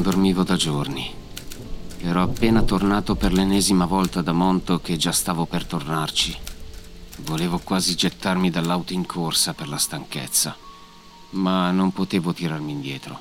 Non 0.00 0.12
dormivo 0.12 0.44
da 0.44 0.56
giorni. 0.56 1.12
Ero 1.98 2.22
appena 2.22 2.62
tornato 2.62 3.16
per 3.16 3.34
l'ennesima 3.34 3.84
volta 3.84 4.22
da 4.22 4.32
Monto 4.32 4.80
che 4.80 4.96
già 4.96 5.12
stavo 5.12 5.44
per 5.44 5.66
tornarci. 5.66 6.34
Volevo 7.18 7.58
quasi 7.58 7.94
gettarmi 7.96 8.48
dall'auto 8.48 8.94
in 8.94 9.04
corsa 9.04 9.52
per 9.52 9.68
la 9.68 9.76
stanchezza, 9.76 10.56
ma 11.32 11.70
non 11.70 11.92
potevo 11.92 12.32
tirarmi 12.32 12.72
indietro. 12.72 13.20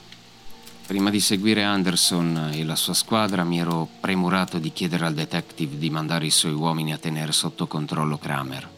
Prima 0.88 1.09
di 1.09 1.19
seguire 1.19 1.63
Anderson 1.63 2.52
e 2.53 2.63
la 2.63 2.77
sua 2.77 2.94
squadra 2.94 3.44
mi 3.44 3.59
ero 3.59 3.85
premurato 4.00 4.57
di 4.57 4.72
chiedere 4.72 5.05
al 5.05 5.13
detective 5.13 5.77
di 5.77 5.89
mandare 5.89 6.27
i 6.27 6.31
suoi 6.31 6.53
uomini 6.53 6.94
a 6.94 6.97
tenere 6.97 7.33
sotto 7.33 7.67
controllo 7.67 8.17
Kramer. 8.17 8.69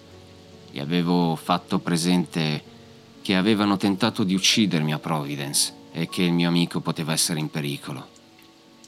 Gli 0.71 0.79
avevo 0.79 1.35
fatto 1.35 1.77
presente 1.77 2.63
che 3.21 3.35
avevano 3.35 3.77
tentato 3.77 4.23
di 4.23 4.33
uccidermi 4.33 4.91
a 4.91 4.97
Providence 4.97 5.80
e 5.91 6.07
che 6.07 6.23
il 6.23 6.33
mio 6.33 6.47
amico 6.47 6.79
poteva 6.79 7.11
essere 7.11 7.39
in 7.39 7.49
pericolo. 7.49 8.07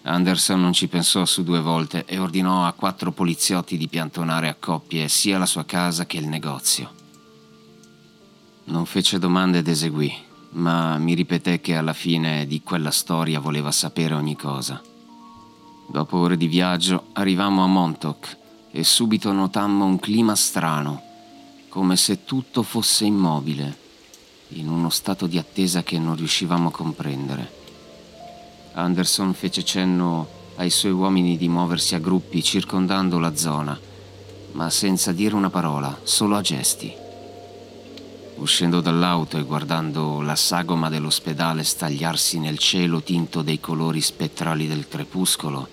Anderson 0.04 0.60
non 0.60 0.74
ci 0.74 0.88
pensò 0.88 1.24
su 1.26 1.44
due 1.44 1.62
volte 1.62 2.04
e 2.06 2.18
ordinò 2.18 2.66
a 2.66 2.74
quattro 2.74 3.12
poliziotti 3.12 3.78
di 3.78 3.88
piantonare 3.88 4.50
a 4.50 4.56
coppie 4.56 5.08
sia 5.08 5.38
la 5.38 5.46
sua 5.46 5.64
casa 5.64 6.06
che 6.06 6.18
il 6.18 6.28
negozio. 6.28 6.92
Non 8.66 8.86
fece 8.86 9.18
domande 9.18 9.60
ed 9.60 9.68
eseguì, 9.68 10.14
ma 10.52 10.98
mi 10.98 11.14
ripeté 11.14 11.62
che 11.62 11.76
alla 11.76 11.94
fine 11.94 12.46
di 12.48 12.62
quella 12.62 12.92
storia 12.92 13.40
voleva 13.40 13.72
sapere 13.72 14.14
ogni 14.14 14.36
cosa. 14.36 14.82
Dopo 15.88 16.18
ore 16.18 16.38
di 16.38 16.48
viaggio 16.48 17.08
arrivammo 17.14 17.64
a 17.64 17.68
Montauk 17.68 18.38
e 18.72 18.84
subito 18.84 19.32
notammo 19.32 19.86
un 19.86 20.00
clima 20.00 20.36
strano, 20.36 21.02
come 21.70 21.96
se 21.96 22.26
tutto 22.26 22.62
fosse 22.64 23.06
immobile 23.06 23.83
in 24.60 24.70
uno 24.70 24.90
stato 24.90 25.28
di 25.28 25.38
attesa 25.38 25.84
che 25.84 25.98
non 25.98 26.16
riuscivamo 26.16 26.70
a 26.70 26.72
comprendere. 26.72 27.62
Anderson 28.74 29.34
fece 29.34 29.64
cenno 29.64 30.28
ai 30.56 30.70
suoi 30.70 30.92
uomini 30.92 31.38
di 31.38 31.48
muoversi 31.48 31.96
a 31.96 32.00
gruppi 32.00 32.44
circondando 32.44 33.20
la 33.20 33.36
zona, 33.36 33.80
ma 34.54 34.70
senza 34.70 35.12
dire 35.12 35.36
una 35.36 35.50
parola, 35.50 36.00
solo 36.04 36.36
a 36.36 36.42
gesti. 36.42 36.94
Uscendo 38.36 38.82
dall'auto 38.82 39.38
e 39.38 39.44
guardando 39.44 40.22
la 40.22 40.36
sagoma 40.36 40.90
dell'ospedale 40.90 41.64
stagliarsi 41.64 42.40
nel 42.40 42.58
cielo 42.58 43.02
tinto 43.02 43.42
dei 43.42 43.60
colori 43.60 44.02
spettrali 44.02 44.68
del 44.68 44.88
crepuscolo, 44.88 45.68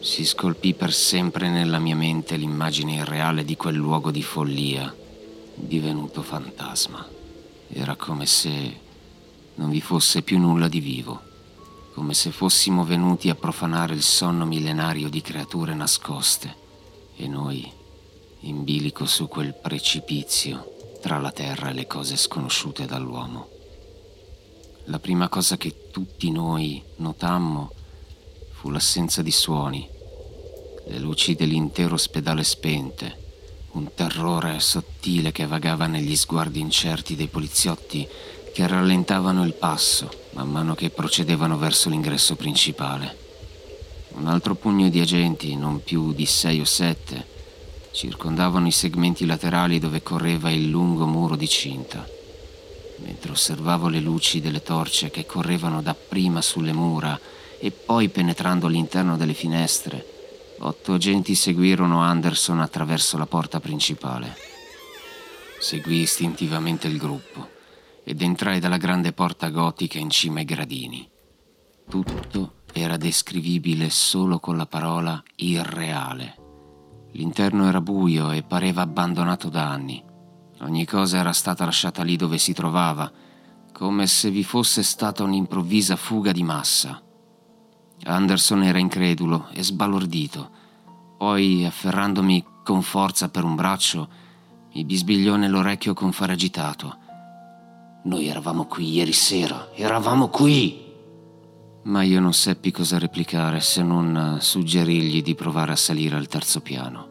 si 0.00 0.24
scolpì 0.24 0.74
per 0.74 0.92
sempre 0.92 1.48
nella 1.48 1.78
mia 1.78 1.94
mente 1.94 2.36
l'immagine 2.36 2.94
irreale 2.94 3.44
di 3.44 3.56
quel 3.56 3.76
luogo 3.76 4.10
di 4.10 4.22
follia, 4.22 4.92
divenuto 5.54 6.22
fantasma. 6.22 7.21
Era 7.74 7.96
come 7.96 8.26
se 8.26 8.80
non 9.54 9.70
vi 9.70 9.80
fosse 9.80 10.20
più 10.20 10.38
nulla 10.38 10.68
di 10.68 10.80
vivo, 10.80 11.20
come 11.94 12.12
se 12.12 12.30
fossimo 12.30 12.84
venuti 12.84 13.30
a 13.30 13.34
profanare 13.34 13.94
il 13.94 14.02
sonno 14.02 14.44
millenario 14.44 15.08
di 15.08 15.22
creature 15.22 15.72
nascoste 15.72 16.54
e 17.16 17.26
noi 17.26 17.70
in 18.40 18.62
bilico 18.64 19.06
su 19.06 19.26
quel 19.26 19.54
precipizio 19.54 20.98
tra 21.00 21.18
la 21.18 21.32
terra 21.32 21.70
e 21.70 21.72
le 21.72 21.86
cose 21.86 22.16
sconosciute 22.16 22.84
dall'uomo. 22.84 23.48
La 24.84 24.98
prima 24.98 25.30
cosa 25.30 25.56
che 25.56 25.90
tutti 25.90 26.30
noi 26.30 26.82
notammo 26.96 27.72
fu 28.50 28.68
l'assenza 28.68 29.22
di 29.22 29.30
suoni, 29.30 29.88
le 30.88 30.98
luci 30.98 31.34
dell'intero 31.34 31.94
ospedale 31.94 32.44
spente, 32.44 33.21
un 33.72 33.94
terrore 33.94 34.60
sottile 34.60 35.32
che 35.32 35.46
vagava 35.46 35.86
negli 35.86 36.16
sguardi 36.16 36.60
incerti 36.60 37.16
dei 37.16 37.28
poliziotti 37.28 38.06
che 38.52 38.66
rallentavano 38.66 39.44
il 39.44 39.54
passo 39.54 40.20
man 40.32 40.50
mano 40.50 40.74
che 40.74 40.90
procedevano 40.90 41.58
verso 41.58 41.88
l'ingresso 41.88 42.36
principale. 42.36 43.18
Un 44.14 44.26
altro 44.26 44.54
pugno 44.54 44.88
di 44.88 45.00
agenti, 45.00 45.56
non 45.56 45.82
più 45.82 46.12
di 46.12 46.26
sei 46.26 46.60
o 46.60 46.64
sette, 46.64 47.26
circondavano 47.92 48.66
i 48.66 48.72
segmenti 48.72 49.26
laterali 49.26 49.78
dove 49.78 50.02
correva 50.02 50.50
il 50.50 50.68
lungo 50.68 51.06
muro 51.06 51.36
di 51.36 51.48
cinta. 51.48 52.06
Mentre 52.96 53.32
osservavo 53.32 53.88
le 53.88 54.00
luci 54.00 54.40
delle 54.40 54.62
torce 54.62 55.10
che 55.10 55.26
correvano 55.26 55.82
dapprima 55.82 56.40
sulle 56.40 56.72
mura 56.72 57.18
e 57.58 57.70
poi 57.70 58.08
penetrando 58.08 58.66
all'interno 58.66 59.16
delle 59.16 59.34
finestre, 59.34 60.11
Otto 60.64 60.92
agenti 60.92 61.34
seguirono 61.34 62.02
Anderson 62.02 62.60
attraverso 62.60 63.18
la 63.18 63.26
porta 63.26 63.58
principale. 63.58 64.36
Seguì 65.58 66.02
istintivamente 66.02 66.86
il 66.86 66.98
gruppo 66.98 67.48
ed 68.04 68.22
entrai 68.22 68.60
dalla 68.60 68.76
grande 68.76 69.12
porta 69.12 69.48
gotica 69.48 69.98
in 69.98 70.08
cima 70.08 70.38
ai 70.38 70.44
gradini. 70.44 71.08
Tutto 71.88 72.60
era 72.72 72.96
descrivibile 72.96 73.90
solo 73.90 74.38
con 74.38 74.56
la 74.56 74.66
parola 74.66 75.20
irreale. 75.34 76.36
L'interno 77.12 77.66
era 77.66 77.80
buio 77.80 78.30
e 78.30 78.44
pareva 78.44 78.82
abbandonato 78.82 79.48
da 79.48 79.68
anni. 79.68 80.02
Ogni 80.60 80.86
cosa 80.86 81.18
era 81.18 81.32
stata 81.32 81.64
lasciata 81.64 82.04
lì 82.04 82.14
dove 82.14 82.38
si 82.38 82.52
trovava, 82.52 83.10
come 83.72 84.06
se 84.06 84.30
vi 84.30 84.44
fosse 84.44 84.84
stata 84.84 85.24
un'improvvisa 85.24 85.96
fuga 85.96 86.30
di 86.30 86.44
massa. 86.44 87.02
Anderson 88.04 88.62
era 88.64 88.78
incredulo 88.78 89.48
e 89.52 89.62
sbalordito. 89.62 90.50
Poi, 91.16 91.64
afferrandomi 91.64 92.44
con 92.64 92.82
forza 92.82 93.28
per 93.28 93.44
un 93.44 93.54
braccio, 93.54 94.08
mi 94.74 94.84
bisbigliò 94.84 95.36
nell'orecchio 95.36 95.94
con 95.94 96.12
fare 96.12 96.32
agitato. 96.32 96.98
Noi 98.04 98.26
eravamo 98.26 98.66
qui 98.66 98.90
ieri 98.90 99.12
sera, 99.12 99.68
eravamo 99.74 100.28
qui! 100.28 100.80
Ma 101.84 102.02
io 102.02 102.20
non 102.20 102.32
seppi 102.32 102.70
cosa 102.70 102.98
replicare 102.98 103.60
se 103.60 103.82
non 103.82 104.38
suggerirgli 104.40 105.22
di 105.22 105.34
provare 105.34 105.72
a 105.72 105.76
salire 105.76 106.16
al 106.16 106.28
terzo 106.28 106.60
piano. 106.60 107.10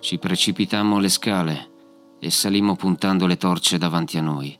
Ci 0.00 0.18
precipitammo 0.18 0.98
le 0.98 1.08
scale 1.08 1.70
e 2.20 2.30
salimmo 2.30 2.76
puntando 2.76 3.26
le 3.26 3.36
torce 3.36 3.78
davanti 3.78 4.18
a 4.18 4.22
noi. 4.22 4.58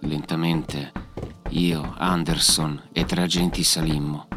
Lentamente 0.00 1.11
io, 1.52 1.94
Anderson 1.98 2.80
e 2.92 3.04
tre 3.04 3.22
agenti 3.22 3.62
salimmo, 3.62 4.28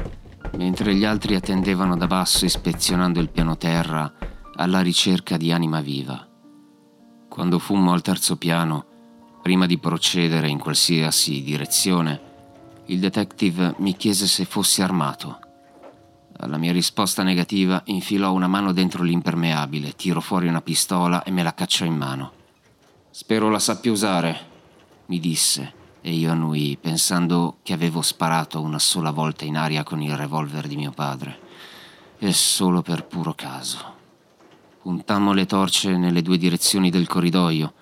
mentre 0.57 0.93
gli 0.93 1.05
altri 1.05 1.35
attendevano 1.35 1.95
da 1.95 2.07
basso 2.07 2.43
ispezionando 2.43 3.21
il 3.21 3.29
piano 3.29 3.57
terra 3.57 4.11
alla 4.55 4.81
ricerca 4.81 5.37
di 5.37 5.51
anima 5.51 5.79
viva. 5.79 6.27
Quando 7.29 7.59
fummo 7.59 7.93
al 7.93 8.01
terzo 8.01 8.35
piano, 8.37 8.85
prima 9.41 9.65
di 9.65 9.77
procedere 9.77 10.49
in 10.49 10.59
qualsiasi 10.59 11.41
direzione, 11.41 12.21
il 12.87 12.99
detective 12.99 13.75
mi 13.77 13.95
chiese 13.95 14.27
se 14.27 14.43
fossi 14.43 14.81
armato. 14.81 15.39
Alla 16.37 16.57
mia 16.57 16.73
risposta 16.73 17.23
negativa 17.23 17.81
infilò 17.85 18.33
una 18.33 18.47
mano 18.47 18.73
dentro 18.73 19.03
l'impermeabile, 19.03 19.93
tirò 19.93 20.19
fuori 20.19 20.47
una 20.47 20.61
pistola 20.61 21.23
e 21.23 21.31
me 21.31 21.43
la 21.43 21.53
cacciò 21.53 21.85
in 21.85 21.95
mano. 21.95 22.31
Spero 23.09 23.49
la 23.49 23.59
sappia 23.59 23.91
usare, 23.91 24.37
mi 25.05 25.19
disse 25.19 25.83
e 26.05 26.11
io 26.11 26.29
annui 26.29 26.77
pensando 26.79 27.57
che 27.63 27.73
avevo 27.73 28.03
sparato 28.03 28.61
una 28.61 28.77
sola 28.77 29.09
volta 29.09 29.43
in 29.43 29.57
aria 29.57 29.81
con 29.81 30.03
il 30.03 30.15
revolver 30.15 30.67
di 30.67 30.75
mio 30.75 30.91
padre. 30.91 31.39
E 32.19 32.31
solo 32.31 32.83
per 32.83 33.05
puro 33.05 33.33
caso. 33.33 33.93
Puntammo 34.83 35.33
le 35.33 35.47
torce 35.47 35.97
nelle 35.97 36.21
due 36.21 36.37
direzioni 36.37 36.91
del 36.91 37.07
corridoio 37.07 37.73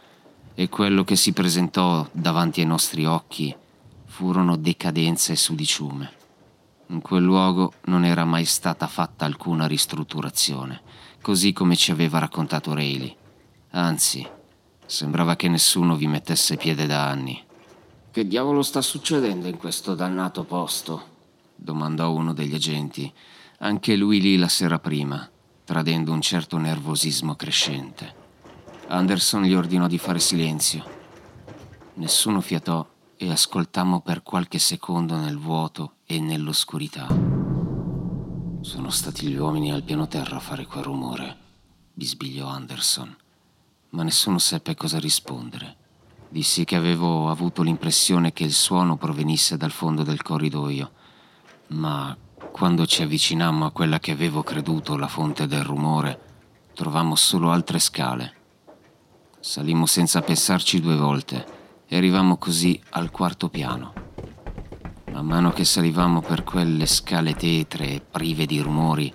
e 0.54 0.70
quello 0.70 1.04
che 1.04 1.18
si 1.18 1.34
presentò 1.34 2.08
davanti 2.14 2.62
ai 2.62 2.66
nostri 2.66 3.04
occhi 3.04 3.54
furono 4.06 4.56
decadenza 4.56 5.34
e 5.34 5.36
sudiciume. 5.36 6.12
In 6.88 7.02
quel 7.02 7.24
luogo 7.24 7.74
non 7.88 8.06
era 8.06 8.24
mai 8.24 8.46
stata 8.46 8.88
fatta 8.88 9.26
alcuna 9.26 9.68
ristrutturazione, 9.68 10.82
così 11.22 11.52
come 11.52 11.76
ci 11.76 11.92
aveva 11.92 12.20
raccontato 12.20 12.74
Rayleigh. 12.74 13.18
Anzi, 13.72 14.26
Sembrava 14.86 15.36
che 15.36 15.48
nessuno 15.48 15.96
vi 15.96 16.08
mettesse 16.08 16.56
piede 16.56 16.86
da 16.86 17.08
anni. 17.08 17.43
Che 18.14 18.28
diavolo 18.28 18.62
sta 18.62 18.84
succedendo 18.84 19.48
in 19.48 19.58
questo 19.58 19.96
dannato 19.96 20.44
posto? 20.44 21.02
domandò 21.56 22.12
uno 22.12 22.32
degli 22.32 22.54
agenti, 22.54 23.12
anche 23.58 23.96
lui 23.96 24.22
lì 24.22 24.38
la 24.38 24.50
sera 24.50 24.78
prima, 24.78 25.28
tradendo 25.64 26.12
un 26.12 26.22
certo 26.22 26.60
nervosismo 26.60 27.34
crescente. 27.34 28.14
Anderson 28.90 29.42
gli 29.42 29.56
ordinò 29.56 29.88
di 29.88 29.98
fare 29.98 30.20
silenzio. 30.20 30.86
Nessuno 31.96 32.40
fiatò 32.40 32.88
e 33.18 33.32
ascoltammo 33.32 34.02
per 34.02 34.22
qualche 34.22 34.60
secondo 34.60 35.16
nel 35.16 35.40
vuoto 35.40 35.94
e 36.06 36.20
nell'oscurità. 36.20 37.08
Sono 38.62 38.92
stati 38.92 39.26
gli 39.26 39.38
uomini 39.38 39.72
al 39.72 39.82
piano 39.82 40.08
terra 40.08 40.36
a 40.36 40.40
fare 40.40 40.68
quel 40.68 40.84
rumore, 40.84 41.36
bisbigliò 41.92 42.46
Anderson, 42.46 43.18
ma 43.90 44.04
nessuno 44.04 44.38
seppe 44.38 44.76
cosa 44.76 45.00
rispondere. 45.00 45.78
Dissi 46.34 46.64
che 46.66 46.76
avevo 46.76 47.30
avuto 47.30 47.62
l'impressione 47.62 48.34
che 48.34 48.44
il 48.44 48.54
suono 48.54 48.98
provenisse 48.98 49.56
dal 49.56 49.70
fondo 49.70 50.02
del 50.02 50.24
corridoio, 50.24 50.92
ma 51.68 52.18
quando 52.52 52.88
ci 52.88 53.04
avvicinammo 53.04 53.66
a 53.68 53.72
quella 53.72 54.00
che 54.00 54.10
avevo 54.10 54.42
creduto 54.42 54.98
la 54.98 55.08
fonte 55.08 55.46
del 55.46 55.64
rumore, 55.64 56.20
trovammo 56.74 57.16
solo 57.16 57.52
altre 57.52 57.78
scale. 57.78 58.34
Salimmo 59.40 59.86
senza 59.86 60.22
pensarci 60.22 60.82
due 60.82 60.96
volte 60.96 61.46
e 61.86 61.96
arrivammo 61.96 62.38
così 62.38 62.82
al 62.90 63.12
quarto 63.12 63.50
piano. 63.50 63.94
Man 65.12 65.28
mano 65.28 65.52
che 65.52 65.66
salivamo 65.66 66.22
per 66.22 66.44
quelle 66.44 66.88
scale 66.88 67.36
tetre 67.36 67.90
e 67.90 68.02
prive 68.02 68.48
di 68.48 68.60
rumori, 68.60 69.14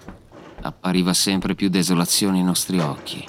appariva 0.61 1.13
sempre 1.13 1.57
più 1.57 1.69
desolazione 1.69 2.39
ai 2.39 2.45
nostri 2.45 2.79
occhi. 2.79 3.29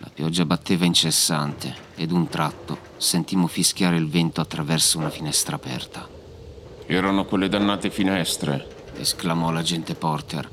La 0.00 0.10
pioggia 0.12 0.44
batteva 0.44 0.84
incessante 0.84 1.86
ed 1.98 2.12
un 2.12 2.28
tratto 2.28 2.78
sentimmo 2.96 3.48
fischiare 3.48 3.96
il 3.96 4.08
vento 4.08 4.40
attraverso 4.40 4.96
una 4.96 5.10
finestra 5.10 5.56
aperta. 5.56 6.08
Erano 6.86 7.26
quelle 7.26 7.48
dannate 7.48 7.90
finestre, 7.90 8.92
esclamò 8.96 9.50
l'agente 9.50 9.94
Porter, 9.94 10.48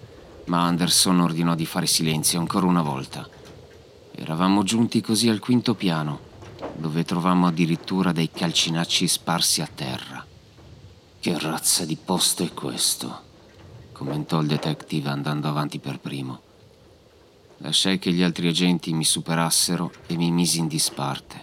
ma 0.45 0.65
Anderson 0.65 1.21
ordinò 1.21 1.55
di 1.55 1.65
fare 1.65 1.85
silenzio 1.85 2.39
ancora 2.39 2.65
una 2.65 2.81
volta. 2.81 3.27
Eravamo 4.13 4.63
giunti 4.63 4.99
così 5.01 5.29
al 5.29 5.39
quinto 5.39 5.75
piano 5.75 6.33
dove 6.73 7.03
trovammo 7.03 7.47
addirittura 7.47 8.11
dei 8.11 8.29
calcinacci 8.31 9.07
sparsi 9.07 9.61
a 9.61 9.69
terra. 9.73 10.25
Che 11.19 11.39
razza 11.39 11.85
di 11.85 11.95
posto 11.95 12.43
è 12.43 12.53
questo? 12.53 13.23
commentò 13.91 14.41
il 14.41 14.47
detective 14.47 15.09
andando 15.09 15.47
avanti 15.47 15.79
per 15.79 15.99
primo. 15.99 16.41
Lasciai 17.57 17.99
che 17.99 18.11
gli 18.11 18.21
altri 18.21 18.47
agenti 18.47 18.93
mi 18.93 19.05
superassero 19.05 19.91
e 20.07 20.15
mi 20.17 20.31
misi 20.31 20.59
in 20.59 20.67
disparte. 20.67 21.41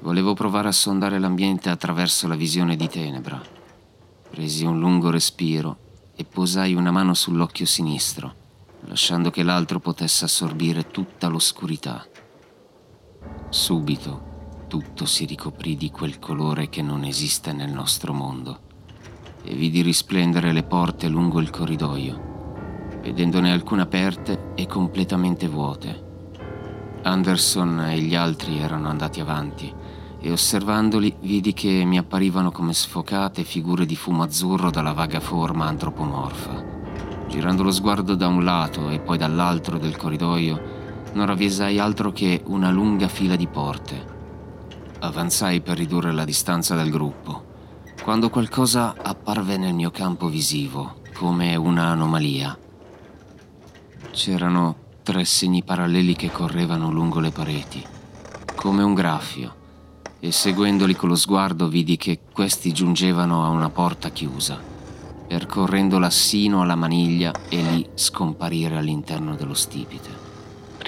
Volevo 0.00 0.34
provare 0.34 0.68
a 0.68 0.72
sondare 0.72 1.18
l'ambiente 1.18 1.70
attraverso 1.70 2.26
la 2.26 2.34
visione 2.34 2.76
di 2.76 2.88
tenebra. 2.88 3.40
Presi 4.30 4.64
un 4.64 4.78
lungo 4.78 5.10
respiro 5.10 5.78
e 6.16 6.24
posai 6.24 6.74
una 6.74 6.90
mano 6.90 7.14
sull'occhio 7.14 7.66
sinistro, 7.66 8.34
lasciando 8.86 9.30
che 9.30 9.42
l'altro 9.42 9.78
potesse 9.78 10.24
assorbire 10.24 10.90
tutta 10.90 11.28
l'oscurità. 11.28 12.06
Subito 13.48 14.28
tutto 14.70 15.04
si 15.04 15.24
ricoprì 15.24 15.76
di 15.76 15.90
quel 15.90 16.18
colore 16.18 16.68
che 16.68 16.80
non 16.80 17.02
esiste 17.04 17.52
nel 17.52 17.72
nostro 17.72 18.12
mondo 18.12 18.68
e 19.42 19.54
vidi 19.54 19.82
risplendere 19.82 20.52
le 20.52 20.62
porte 20.62 21.08
lungo 21.08 21.40
il 21.40 21.50
corridoio, 21.50 22.29
vedendone 23.00 23.52
alcune 23.52 23.82
aperte 23.82 24.52
e 24.54 24.66
completamente 24.66 25.48
vuote. 25.48 26.08
Anderson 27.02 27.80
e 27.80 28.00
gli 28.00 28.14
altri 28.14 28.58
erano 28.58 28.88
andati 28.88 29.20
avanti 29.20 29.72
e 30.20 30.30
osservandoli 30.30 31.16
vidi 31.20 31.54
che 31.54 31.82
mi 31.84 31.96
apparivano 31.96 32.50
come 32.50 32.74
sfocate 32.74 33.42
figure 33.42 33.86
di 33.86 33.96
fumo 33.96 34.22
azzurro 34.22 34.70
dalla 34.70 34.92
vaga 34.92 35.18
forma 35.18 35.66
antropomorfa. 35.66 36.78
Girando 37.26 37.62
lo 37.62 37.70
sguardo 37.70 38.14
da 38.14 38.26
un 38.26 38.44
lato 38.44 38.90
e 38.90 39.00
poi 39.00 39.16
dall'altro 39.16 39.78
del 39.78 39.96
corridoio, 39.96 40.78
non 41.12 41.26
ravvisai 41.26 41.78
altro 41.78 42.12
che 42.12 42.42
una 42.46 42.70
lunga 42.70 43.08
fila 43.08 43.34
di 43.34 43.46
porte. 43.46 44.18
Avanzai 44.98 45.62
per 45.62 45.78
ridurre 45.78 46.12
la 46.12 46.24
distanza 46.24 46.74
dal 46.74 46.90
gruppo, 46.90 47.44
quando 48.02 48.28
qualcosa 48.28 48.94
apparve 49.00 49.56
nel 49.56 49.74
mio 49.74 49.90
campo 49.90 50.28
visivo, 50.28 50.96
come 51.14 51.56
un'anomalia. 51.56 52.58
C'erano 54.12 54.76
tre 55.02 55.24
segni 55.24 55.62
paralleli 55.62 56.14
che 56.14 56.30
correvano 56.30 56.90
lungo 56.90 57.20
le 57.20 57.30
pareti, 57.30 57.84
come 58.54 58.82
un 58.82 58.94
graffio, 58.94 59.54
e 60.20 60.32
seguendoli 60.32 60.94
con 60.94 61.08
lo 61.08 61.16
sguardo 61.16 61.68
vidi 61.68 61.96
che 61.96 62.20
questi 62.32 62.72
giungevano 62.72 63.44
a 63.44 63.48
una 63.48 63.70
porta 63.70 64.10
chiusa, 64.10 64.60
percorrendola 65.26 66.10
sino 66.10 66.62
alla 66.62 66.74
maniglia 66.74 67.32
e 67.48 67.62
lì 67.62 67.88
scomparire 67.94 68.76
all'interno 68.76 69.34
dello 69.34 69.54
stipite 69.54 70.30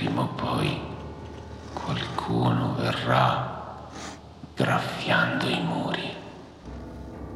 prima 0.03 0.23
o 0.23 0.27
poi 0.29 0.81
qualcuno 1.73 2.75
verrà 2.75 3.89
graffiando 4.55 5.47
i 5.49 5.63
muri. 5.63 6.11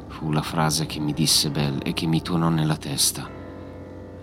Fu 0.08 0.32
la 0.32 0.42
frase 0.42 0.86
che 0.86 0.98
mi 0.98 1.12
disse 1.12 1.50
Bell 1.50 1.78
e 1.84 1.92
che 1.92 2.06
mi 2.06 2.22
tuonò 2.22 2.48
nella 2.48 2.76
testa. 2.76 3.35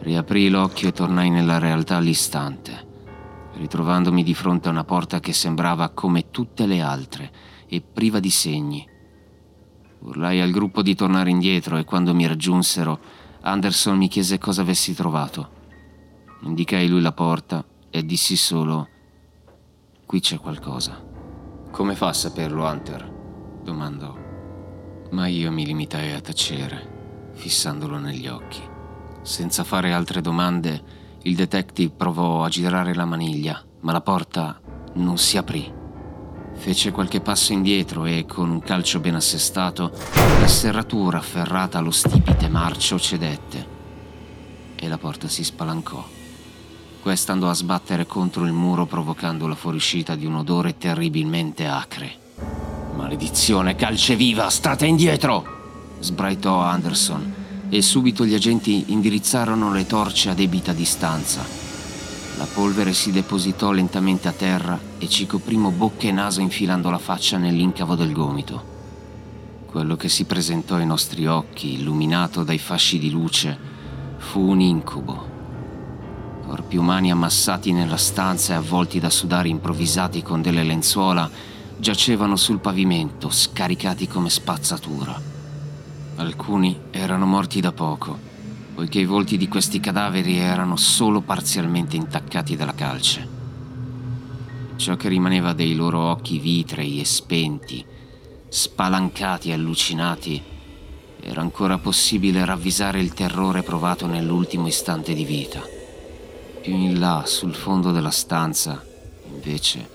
Riaprii 0.03 0.50
l'occhio 0.50 0.89
e 0.89 0.91
tornai 0.91 1.29
nella 1.29 1.59
realtà 1.59 1.95
all'istante, 1.95 2.88
ritrovandomi 3.53 4.21
di 4.21 4.33
fronte 4.33 4.67
a 4.67 4.71
una 4.71 4.83
porta 4.83 5.21
che 5.21 5.31
sembrava 5.31 5.91
come 5.91 6.29
tutte 6.29 6.65
le 6.65 6.81
altre 6.81 7.31
e 7.67 7.79
priva 7.79 8.19
di 8.19 8.29
segni. 8.29 8.85
Urlai 10.00 10.41
al 10.41 10.51
gruppo 10.51 10.81
di 10.81 10.94
tornare 10.94 11.29
indietro 11.29 11.77
e 11.77 11.85
quando 11.85 12.13
mi 12.13 12.27
raggiunsero, 12.27 13.00
Anderson 13.44 13.95
mi 13.95 14.09
chiese 14.09 14.38
cosa 14.39 14.61
avessi 14.63 14.94
trovato. 14.94 15.50
Indicai 16.41 16.89
lui 16.89 17.00
la 17.00 17.13
porta 17.13 17.63
e 17.89 18.03
dissi 18.03 18.35
solo, 18.35 18.89
qui 20.05 20.19
c'è 20.19 20.38
qualcosa. 20.38 21.01
Come 21.71 21.95
fa 21.95 22.09
a 22.09 22.13
saperlo, 22.13 22.65
Hunter? 22.65 23.09
domandò. 23.63 24.13
Ma 25.11 25.27
io 25.27 25.50
mi 25.50 25.65
limitai 25.65 26.11
a 26.11 26.19
tacere, 26.19 27.31
fissandolo 27.35 27.97
negli 27.97 28.27
occhi. 28.27 28.72
Senza 29.23 29.63
fare 29.63 29.93
altre 29.93 30.19
domande, 30.19 30.83
il 31.21 31.35
detective 31.35 31.93
provò 31.95 32.43
a 32.43 32.49
girare 32.49 32.93
la 32.93 33.05
maniglia, 33.05 33.63
ma 33.79 33.93
la 33.93 34.01
porta 34.01 34.59
non 34.95 35.17
si 35.17 35.37
aprì. 35.37 35.71
Fece 36.55 36.91
qualche 36.91 37.21
passo 37.21 37.53
indietro 37.53 38.03
e, 38.03 38.25
con 38.27 38.50
un 38.50 38.59
calcio 38.59 39.00
ben 39.00 39.15
assestato, 39.15 39.93
la 40.39 40.48
serratura 40.48 41.19
afferrata 41.19 41.77
allo 41.77 41.91
stipite 41.91 42.50
marcio 42.50 43.00
cedette 43.00 43.67
e 44.75 44.88
la 44.89 44.98
porta 44.98 45.29
si 45.29 45.45
spalancò. 45.45 46.05
Questa 47.01 47.31
andò 47.31 47.50
a 47.50 47.53
sbattere 47.53 48.05
contro 48.05 48.43
il 48.43 48.51
muro 48.51 48.86
provocando 48.86 49.48
la 49.48 49.55
fuoriuscita 49.55 50.15
di 50.15 50.25
un 50.25 50.36
odore 50.36 50.77
terribilmente 50.77 51.65
acre. 51.65 52.17
Maledizione, 52.93 53.75
calce 53.75 54.17
viva, 54.17 54.50
state 54.50 54.86
indietro! 54.86 55.95
sbraitò 56.00 56.59
Anderson 56.59 57.42
e 57.70 57.82
subito 57.82 58.25
gli 58.25 58.34
agenti 58.34 58.86
indirizzarono 58.88 59.72
le 59.72 59.86
torce 59.86 60.29
a 60.29 60.34
debita 60.34 60.74
distanza. 60.74 61.46
La 62.38 62.48
polvere 62.51 62.93
si 62.93 63.12
depositò 63.12 63.72
lentamente 63.72 64.27
a 64.27 64.34
terra 64.34 64.79
e 64.98 65.08
ci 65.08 65.25
coprimo 65.25 65.72
bocca 65.72 66.08
e 66.08 66.12
naso 66.12 66.41
infilando 66.41 66.89
la 66.89 66.98
faccia 66.98 67.38
nell'incavo 67.38 67.96
del 67.96 68.12
gomito. 68.12 68.72
Quello 69.65 69.96
che 69.96 70.10
si 70.10 70.25
presentò 70.25 70.75
ai 70.75 70.86
nostri 70.86 71.25
occhi, 71.25 71.74
illuminato 71.74 72.43
dai 72.43 72.60
fasci 72.60 73.00
di 73.00 73.10
luce, 73.10 73.58
fu 74.17 74.39
un 74.39 74.60
incubo 74.60 75.32
corpi 76.53 76.77
umani 76.77 77.10
ammassati 77.10 77.72
nella 77.72 77.98
stanza 77.98 78.53
e 78.53 78.58
avvolti 78.58 79.00
da 79.00 79.10
sudari 79.10 79.50
improvvisati 79.50 80.22
con 80.22 80.43
delle 80.43 80.62
lenzuola 80.62 81.27
giacevano 81.77 82.36
sul 82.36 82.60
pavimento, 82.60 83.32
scaricati 83.32 84.08
come 84.08 84.29
spazzatura. 84.29 85.32
Alcuni 86.15 86.79
erano 86.91 87.25
morti 87.25 87.60
da 87.60 87.72
poco, 87.72 88.17
poiché 88.75 89.00
i 89.00 89.05
volti 89.05 89.36
di 89.36 89.48
questi 89.48 89.79
cadaveri 89.79 90.38
erano 90.38 90.75
solo 90.75 91.22
parzialmente 91.22 91.96
intaccati 91.96 92.55
dalla 92.55 92.75
calce. 92.75 93.27
Ciò 94.75 94.96
che 94.96 95.10
rimaneva 95.10 95.53
dei 95.53 95.74
loro 95.74 96.00
occhi 96.00 96.38
vitrei 96.38 97.00
e 97.00 97.05
spenti, 97.05 97.84
spalancati 98.48 99.50
e 99.50 99.53
allucinati, 99.53 100.41
era 101.20 101.41
ancora 101.41 101.79
possibile 101.79 102.46
ravvisare 102.46 103.00
il 103.00 103.13
terrore 103.13 103.63
provato 103.63 104.05
nell'ultimo 104.05 104.67
istante 104.67 105.13
di 105.13 105.25
vita. 105.25 105.62
Più 106.62 106.75
in 106.75 107.00
là, 107.00 107.24
sul 107.25 107.55
fondo 107.55 107.91
della 107.91 108.12
stanza, 108.12 108.86
invece, 109.32 109.89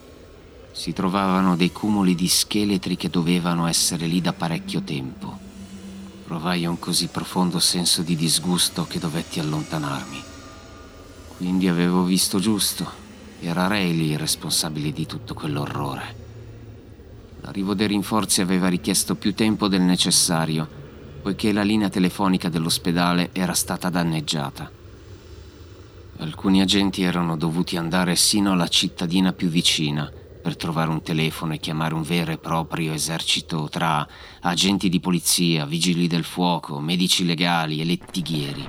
si 0.72 0.92
trovavano 0.92 1.54
dei 1.54 1.70
cumuli 1.70 2.14
di 2.14 2.28
scheletri 2.28 2.96
che 2.96 3.08
dovevano 3.08 3.66
essere 3.66 4.06
lì 4.06 4.20
da 4.20 4.32
parecchio 4.32 4.82
tempo. 4.82 5.37
Provai 6.28 6.66
un 6.66 6.78
così 6.78 7.06
profondo 7.06 7.58
senso 7.58 8.02
di 8.02 8.14
disgusto 8.14 8.84
che 8.84 8.98
dovetti 8.98 9.40
allontanarmi. 9.40 10.22
Quindi 11.38 11.68
avevo 11.68 12.04
visto 12.04 12.38
giusto. 12.38 12.86
Era 13.40 13.66
Rayleigh 13.66 14.10
il 14.10 14.18
responsabile 14.18 14.92
di 14.92 15.06
tutto 15.06 15.32
quell'orrore. 15.32 16.16
L'arrivo 17.40 17.72
dei 17.72 17.86
rinforzi 17.86 18.42
aveva 18.42 18.68
richiesto 18.68 19.14
più 19.14 19.32
tempo 19.32 19.68
del 19.68 19.80
necessario, 19.80 20.68
poiché 21.22 21.50
la 21.50 21.62
linea 21.62 21.88
telefonica 21.88 22.50
dell'ospedale 22.50 23.30
era 23.32 23.54
stata 23.54 23.88
danneggiata. 23.88 24.70
Alcuni 26.18 26.60
agenti 26.60 27.04
erano 27.04 27.38
dovuti 27.38 27.78
andare 27.78 28.16
sino 28.16 28.52
alla 28.52 28.68
cittadina 28.68 29.32
più 29.32 29.48
vicina 29.48 30.12
per 30.40 30.56
trovare 30.56 30.90
un 30.90 31.02
telefono 31.02 31.52
e 31.52 31.58
chiamare 31.58 31.94
un 31.94 32.02
vero 32.02 32.32
e 32.32 32.38
proprio 32.38 32.92
esercito 32.92 33.68
tra 33.68 34.06
agenti 34.40 34.88
di 34.88 35.00
polizia, 35.00 35.66
vigili 35.66 36.06
del 36.06 36.24
fuoco, 36.24 36.78
medici 36.80 37.24
legali 37.24 37.80
e 37.80 37.84
lettighieri. 37.84 38.68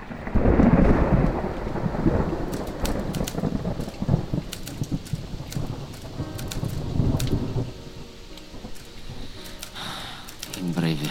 In 10.60 10.72
breve, 10.74 11.10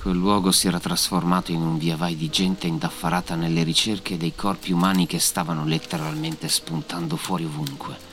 quel 0.00 0.16
luogo 0.16 0.50
si 0.52 0.66
era 0.66 0.80
trasformato 0.80 1.52
in 1.52 1.60
un 1.60 1.76
via 1.76 1.96
vai 1.96 2.16
di 2.16 2.30
gente 2.30 2.66
indaffarata 2.66 3.34
nelle 3.34 3.62
ricerche 3.62 4.16
dei 4.16 4.34
corpi 4.34 4.72
umani 4.72 5.06
che 5.06 5.18
stavano 5.18 5.64
letteralmente 5.64 6.48
spuntando 6.48 7.16
fuori 7.16 7.44
ovunque. 7.44 8.07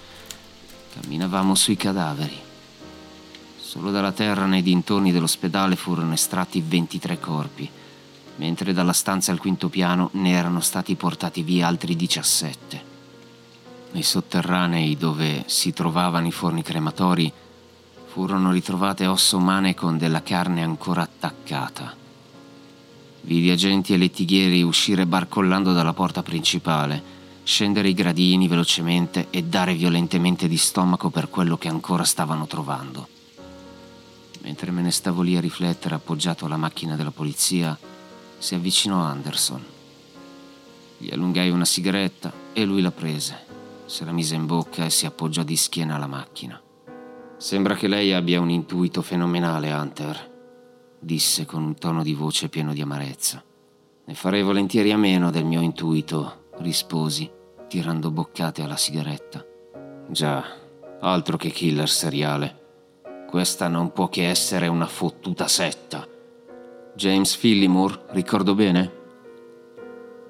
Camminavamo 1.00 1.56
sui 1.56 1.76
cadaveri. 1.76 2.40
Solo 3.60 3.92
dalla 3.92 4.14
terra 4.14 4.46
nei 4.46 4.64
dintorni 4.64 5.12
dell'ospedale 5.12 5.76
furono 5.76 6.14
estratti 6.14 6.64
23 6.66 7.20
corpi, 7.20 7.70
mentre 8.38 8.72
dalla 8.72 8.94
stanza 8.94 9.34
al 9.34 9.38
quinto 9.38 9.68
piano 9.68 10.10
ne 10.14 10.32
erano 10.32 10.62
stati 10.62 10.96
portati 10.96 11.44
via 11.44 11.68
altri 11.68 11.98
17. 11.98 12.94
Nei 13.92 14.04
sotterranei 14.04 14.96
dove 14.96 15.44
si 15.48 15.74
trovavano 15.74 16.28
i 16.28 16.32
forni 16.32 16.62
crematori 16.62 17.32
furono 18.06 18.54
ritrovate 18.54 19.06
ossa 19.06 19.36
umane 19.36 19.76
con 19.76 19.98
della 19.98 20.24
carne 20.24 20.64
ancora 20.64 21.02
attaccata. 21.02 21.94
Vidi 23.22 23.50
agenti 23.52 23.94
e 23.94 23.98
lettighieri 23.98 24.64
uscire 24.64 25.06
barcollando 25.06 25.74
dalla 25.74 25.92
porta 25.92 26.24
principale, 26.24 27.15
scendere 27.46 27.90
i 27.90 27.94
gradini 27.94 28.48
velocemente 28.48 29.28
e 29.30 29.44
dare 29.44 29.76
violentemente 29.76 30.48
di 30.48 30.58
stomaco 30.58 31.12
per 31.12 31.30
quello 31.30 31.58
che 31.58 31.68
ancora 31.68 32.04
stavano 32.04 32.48
trovando. 32.48 33.08
Mentre 34.42 34.72
me 34.72 34.82
ne 34.82 34.90
stavo 34.90 35.22
lì 35.22 35.38
a 35.38 35.42
riflettere 35.42 35.94
appoggiato 35.94 36.46
alla 36.46 36.58
macchina 36.58 36.96
della 36.96 37.12
polizia, 37.12 37.78
si 38.40 38.56
avvicinò 38.56 39.00
Anderson. 39.00 39.64
Gli 40.98 41.12
allungai 41.12 41.52
una 41.52 41.66
sigaretta 41.66 42.34
e 42.52 42.66
lui 42.66 42.82
la 42.82 42.92
prese, 42.92 43.46
se 43.86 44.06
la 44.06 44.12
mise 44.12 44.34
in 44.34 44.48
bocca 44.48 44.84
e 44.84 44.90
si 44.90 45.06
appoggiò 45.06 45.44
di 45.44 45.56
schiena 45.56 45.96
alla 45.96 46.08
macchina. 46.08 46.60
Sembra 47.38 47.76
che 47.76 47.88
lei 47.88 48.12
abbia 48.12 48.42
un 48.42 48.50
intuito 48.50 49.04
fenomenale, 49.04 49.72
Hunter, 49.72 50.32
disse 51.00 51.46
con 51.46 51.62
un 51.62 51.76
tono 51.76 52.02
di 52.02 52.16
voce 52.16 52.50
pieno 52.50 52.74
di 52.74 52.82
amarezza. 52.82 53.44
Ne 54.06 54.14
farei 54.16 54.42
volentieri 54.42 54.92
a 54.92 54.98
meno 54.98 55.30
del 55.30 55.46
mio 55.46 55.62
intuito, 55.62 56.48
risposi, 56.58 57.30
tirando 57.68 58.12
boccate 58.12 58.62
alla 58.62 58.78
sigaretta. 58.78 59.46
Già, 60.08 60.44
altro 61.00 61.38
che 61.38 61.50
killer 61.50 61.90
seriale. 61.90 62.64
Questa 63.28 63.68
non 63.68 63.92
può 63.92 64.08
che 64.08 64.28
essere 64.30 64.68
una 64.68 64.86
fottuta 64.88 65.48
setta. 65.48 66.08
James 66.96 67.36
Fillimore, 67.36 68.06
ricordo 68.10 68.56
bene? 68.56 69.04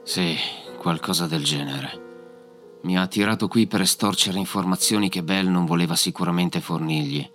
Sì, 0.04 0.36
qualcosa 0.78 1.28
del 1.28 1.44
genere. 1.44 2.04
Mi 2.84 2.98
ha 2.98 3.02
attirato 3.02 3.48
qui 3.48 3.68
per 3.68 3.82
estorcere 3.82 4.38
informazioni 4.38 5.10
che 5.10 5.24
Bell 5.24 5.48
non 5.48 5.66
voleva 5.66 5.96
sicuramente 5.96 6.62
fornirgli. 6.62 7.28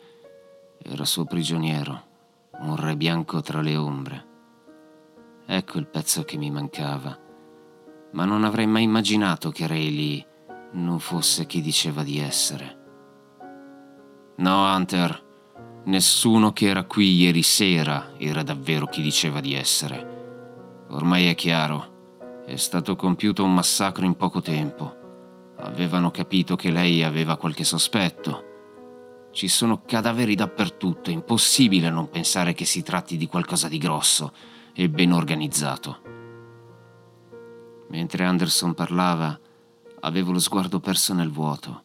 Era 0.83 1.05
suo 1.05 1.25
prigioniero, 1.25 2.03
un 2.61 2.77
re 2.77 2.97
bianco 2.97 3.41
tra 3.41 3.61
le 3.61 3.77
ombre. 3.77 4.27
Ecco 5.47 5.79
il 5.79 5.87
pezzo 5.87 6.23
che 6.23 6.37
mi 6.37 6.51
mancava. 6.51 7.30
Ma 8.13 8.25
non 8.25 8.45
avrei 8.45 8.67
mai 8.67 8.83
immaginato 8.83 9.51
che 9.51 9.67
Rayleigh 9.67 10.27
non 10.73 10.99
fosse 10.99 11.47
chi 11.47 11.61
diceva 11.61 12.03
di 12.03 12.19
essere. 12.19 12.79
No, 14.37 14.75
Hunter, 14.75 15.83
nessuno 15.85 16.53
che 16.53 16.67
era 16.67 16.85
qui 16.85 17.15
ieri 17.15 17.43
sera 17.43 18.15
era 18.17 18.43
davvero 18.43 18.87
chi 18.87 19.03
diceva 19.03 19.41
di 19.41 19.55
essere. 19.55 20.87
Ormai 20.91 21.27
è 21.27 21.35
chiaro, 21.35 22.43
è 22.47 22.57
stato 22.57 22.97
compiuto 22.97 23.45
un 23.45 23.55
massacro 23.55 24.05
in 24.05 24.17
poco 24.17 24.41
tempo. 24.41 24.97
Avevano 25.59 26.11
capito 26.11 26.57
che 26.57 26.71
lei 26.71 27.05
aveva 27.05 27.37
qualche 27.37 27.65
sospetto. 27.65 28.45
Ci 29.31 29.47
sono 29.47 29.83
cadaveri 29.85 30.35
dappertutto, 30.35 31.11
è 31.11 31.13
impossibile 31.13 31.91
non 31.91 32.09
pensare 32.09 32.55
che 32.55 32.65
si 32.65 32.83
tratti 32.83 33.17
di 33.17 33.27
qualcosa 33.27 33.69
di 33.69 33.79
grosso 33.79 34.33
e 34.73 34.89
ben 34.89 35.13
organizzato. 35.13 36.20
Mentre 37.91 38.25
Anderson 38.25 38.75
parlava, 38.75 39.39
avevo 40.01 40.33
lo 40.33 40.39
sguardo 40.39 40.81
perso 40.81 41.13
nel 41.13 41.31
vuoto. 41.31 41.85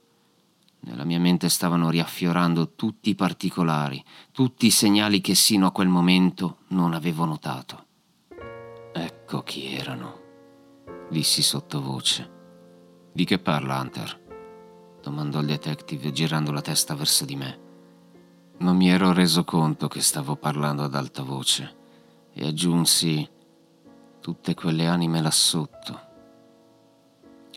Nella 0.81 1.03
mia 1.03 1.19
mente 1.19 1.49
stavano 1.49 1.89
riaffiorando 1.89 2.73
tutti 2.75 3.09
i 3.09 3.15
particolari, 3.15 4.03
tutti 4.31 4.67
i 4.67 4.71
segnali 4.71 5.19
che 5.19 5.33
sino 5.33 5.65
a 5.65 5.71
quel 5.71 5.87
momento 5.87 6.57
non 6.69 6.93
avevo 6.93 7.25
notato. 7.25 7.85
Ecco 8.93 9.41
chi 9.41 9.73
erano, 9.73 10.21
dissi 11.09 11.41
sottovoce. 11.41 12.31
Di 13.11 13.25
che 13.25 13.39
parla 13.39 13.79
Hunter? 13.79 14.23
domandò 15.01 15.39
il 15.39 15.45
detective 15.45 16.11
girando 16.11 16.51
la 16.51 16.61
testa 16.61 16.95
verso 16.95 17.25
di 17.25 17.35
me. 17.35 17.59
Non 18.57 18.75
mi 18.75 18.89
ero 18.89 19.11
reso 19.11 19.43
conto 19.43 19.87
che 19.87 20.01
stavo 20.01 20.35
parlando 20.35 20.83
ad 20.83 20.95
alta 20.95 21.23
voce 21.23 21.75
e 22.33 22.47
aggiunsi 22.47 23.27
tutte 24.25 24.55
quelle 24.55 24.87
anime 24.87 25.21
là 25.21 25.29
sotto. 25.29 25.99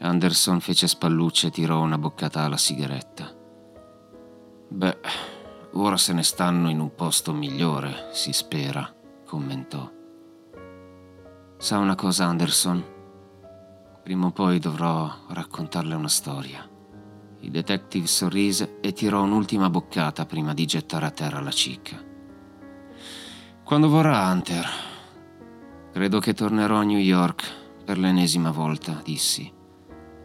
Anderson 0.01 0.61
fece 0.61 0.87
spallucce 0.87 1.47
e 1.47 1.51
tirò 1.51 1.81
una 1.81 1.97
boccata 1.97 2.43
alla 2.43 2.59
sigaretta. 2.59 3.35
Beh, 4.69 4.99
ora 5.73 5.97
se 5.97 6.13
ne 6.13 6.23
stanno 6.23 6.69
in 6.69 6.81
un 6.81 6.95
posto 6.95 7.33
migliore, 7.33 8.11
si 8.13 8.35
spera, 8.35 8.95
commentò. 9.25 9.91
Sa 11.57 11.79
una 11.79 11.95
cosa, 11.95 12.27
Anderson? 12.27 12.85
Prima 14.03 14.27
o 14.27 14.31
poi 14.31 14.59
dovrò 14.59 15.11
raccontarle 15.29 15.95
una 15.95 16.09
storia. 16.09 16.69
Il 17.41 17.51
detective 17.51 18.07
sorrise 18.07 18.79
e 18.83 18.93
tirò 18.93 19.23
un'ultima 19.23 19.71
boccata 19.71 20.27
prima 20.27 20.53
di 20.53 20.67
gettare 20.67 21.07
a 21.07 21.11
terra 21.13 21.41
la 21.41 21.51
cicca. 21.51 21.97
Quando 23.65 23.89
vorrà 23.89 24.31
Hunter. 24.31 24.88
Credo 25.99 26.21
che 26.21 26.33
tornerò 26.33 26.77
a 26.77 26.85
New 26.85 26.97
York 27.01 27.43
per 27.85 27.99
l'ennesima 27.99 28.53
volta, 28.53 29.01
dissi. 29.03 29.53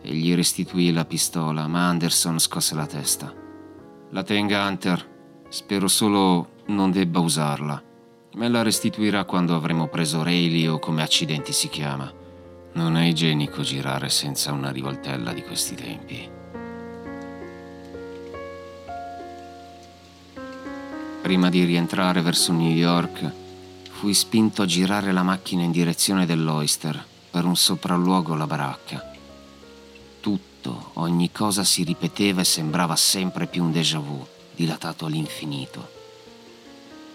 E 0.03 0.13
gli 0.13 0.35
restituì 0.35 0.91
la 0.91 1.03
pistola, 1.03 1.67
ma 1.67 1.87
Anderson 1.87 2.37
scosse 2.37 2.75
la 2.75 2.85
testa. 2.85 3.33
La 4.11 4.21
tenga 4.21 4.67
Hunter. 4.67 5.43
Spero 5.49 5.87
solo 5.87 6.61
non 6.67 6.91
debba 6.91 7.21
usarla. 7.21 7.81
Me 8.35 8.49
la 8.49 8.61
restituirà 8.61 9.23
quando 9.23 9.55
avremo 9.55 9.87
preso 9.87 10.21
Rayleigh 10.21 10.73
o 10.73 10.77
come 10.77 11.01
accidenti 11.01 11.51
si 11.51 11.69
chiama. 11.69 12.13
Non 12.73 12.95
è 12.95 13.05
igienico 13.05 13.63
girare 13.63 14.09
senza 14.09 14.51
una 14.51 14.69
rivoltella 14.69 15.33
di 15.33 15.41
questi 15.41 15.73
tempi. 15.73 16.29
Prima 21.23 21.49
di 21.49 21.63
rientrare 21.63 22.21
verso 22.21 22.51
New 22.53 22.69
York, 22.69 23.41
fui 24.03 24.13
spinto 24.13 24.63
a 24.63 24.65
girare 24.65 25.13
la 25.13 25.23
macchina 25.23 25.63
in 25.63 25.71
direzione 25.71 26.25
dell'Oyster 26.25 27.01
per 27.31 27.45
un 27.45 27.55
sopralluogo 27.55 28.33
alla 28.33 28.45
baracca. 28.45 29.13
Tutto, 30.19 30.89
ogni 30.95 31.31
cosa 31.31 31.63
si 31.63 31.83
ripeteva 31.83 32.41
e 32.41 32.43
sembrava 32.43 32.97
sempre 32.97 33.47
più 33.47 33.63
un 33.63 33.71
déjà 33.71 33.99
vu, 33.99 34.27
dilatato 34.53 35.05
all'infinito. 35.05 35.89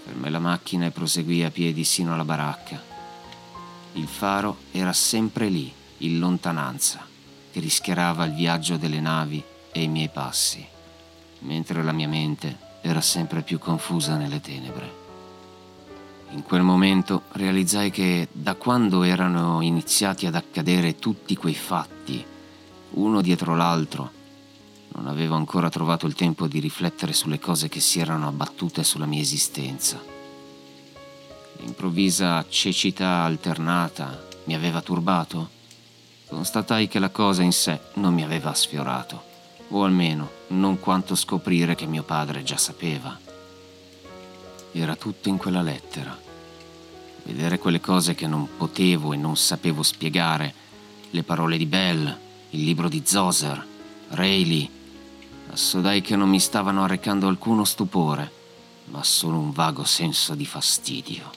Fermai 0.02 0.30
la 0.30 0.38
macchina 0.38 0.86
e 0.86 0.90
proseguì 0.90 1.44
a 1.44 1.50
piedi 1.50 1.84
sino 1.84 2.14
alla 2.14 2.24
baracca 2.24 2.82
il 3.92 4.06
faro 4.06 4.56
era 4.72 4.94
sempre 4.94 5.50
lì, 5.50 5.70
in 5.98 6.18
lontananza, 6.18 7.06
che 7.52 7.60
rischiarava 7.60 8.24
il 8.24 8.32
viaggio 8.32 8.78
delle 8.78 9.00
navi 9.00 9.44
e 9.72 9.82
i 9.82 9.88
miei 9.88 10.08
passi, 10.08 10.66
mentre 11.40 11.82
la 11.82 11.92
mia 11.92 12.08
mente 12.08 12.56
era 12.80 13.02
sempre 13.02 13.42
più 13.42 13.58
confusa 13.58 14.16
nelle 14.16 14.40
tenebre. 14.40 14.97
In 16.30 16.42
quel 16.42 16.62
momento 16.62 17.22
realizzai 17.32 17.90
che 17.90 18.28
da 18.30 18.54
quando 18.54 19.02
erano 19.02 19.60
iniziati 19.62 20.26
ad 20.26 20.34
accadere 20.34 20.96
tutti 20.96 21.36
quei 21.36 21.54
fatti, 21.54 22.24
uno 22.90 23.20
dietro 23.20 23.56
l'altro, 23.56 24.10
non 24.94 25.06
avevo 25.06 25.36
ancora 25.36 25.68
trovato 25.68 26.06
il 26.06 26.14
tempo 26.14 26.46
di 26.46 26.60
riflettere 26.60 27.12
sulle 27.12 27.38
cose 27.38 27.68
che 27.68 27.80
si 27.80 28.00
erano 28.00 28.28
abbattute 28.28 28.82
sulla 28.84 29.06
mia 29.06 29.20
esistenza 29.20 30.16
L'improvvisa 31.60 32.44
cecità 32.48 33.22
alternata 33.24 34.26
mi 34.44 34.54
aveva 34.54 34.80
turbato. 34.80 35.50
Constatai 36.28 36.88
che 36.88 36.98
la 36.98 37.10
cosa 37.10 37.42
in 37.42 37.52
sé 37.52 37.80
non 37.94 38.14
mi 38.14 38.22
aveva 38.22 38.54
sfiorato. 38.54 39.26
o 39.70 39.84
almeno 39.84 40.30
non 40.48 40.80
quanto 40.80 41.14
scoprire 41.14 41.74
che 41.74 41.84
mio 41.84 42.02
padre 42.02 42.42
già 42.42 42.56
sapeva. 42.56 43.27
Era 44.72 44.96
tutto 44.96 45.28
in 45.28 45.36
quella 45.36 45.62
lettera. 45.62 46.16
Vedere 47.24 47.58
quelle 47.58 47.80
cose 47.80 48.14
che 48.14 48.26
non 48.26 48.48
potevo 48.56 49.12
e 49.12 49.16
non 49.16 49.36
sapevo 49.36 49.82
spiegare, 49.82 50.54
le 51.10 51.22
parole 51.22 51.56
di 51.56 51.66
Bell, 51.66 52.16
il 52.50 52.64
libro 52.64 52.88
di 52.88 53.02
Zoser, 53.04 53.66
Rayleigh, 54.10 54.70
assodai 55.50 56.00
che 56.00 56.16
non 56.16 56.28
mi 56.28 56.40
stavano 56.40 56.84
arrecando 56.84 57.28
alcuno 57.28 57.64
stupore, 57.64 58.30
ma 58.86 59.02
solo 59.02 59.38
un 59.38 59.52
vago 59.52 59.84
senso 59.84 60.34
di 60.34 60.46
fastidio. 60.46 61.30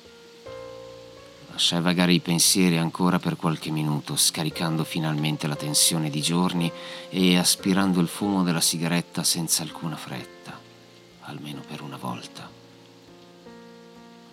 Lasciai 1.51 1.81
vagare 1.81 2.13
i 2.13 2.19
pensieri 2.19 2.77
ancora 2.77 3.19
per 3.19 3.35
qualche 3.35 3.71
minuto, 3.71 4.15
scaricando 4.15 4.83
finalmente 4.83 5.47
la 5.47 5.55
tensione 5.55 6.09
di 6.09 6.21
giorni 6.21 6.71
e 7.09 7.38
aspirando 7.38 8.00
il 8.00 8.07
fumo 8.07 8.43
della 8.43 8.61
sigaretta 8.61 9.23
senza 9.23 9.63
alcuna 9.63 9.97
fretta, 9.97 10.57
almeno 11.21 11.61
per 11.67 11.81
una 11.81 11.97
volta. 11.97 12.61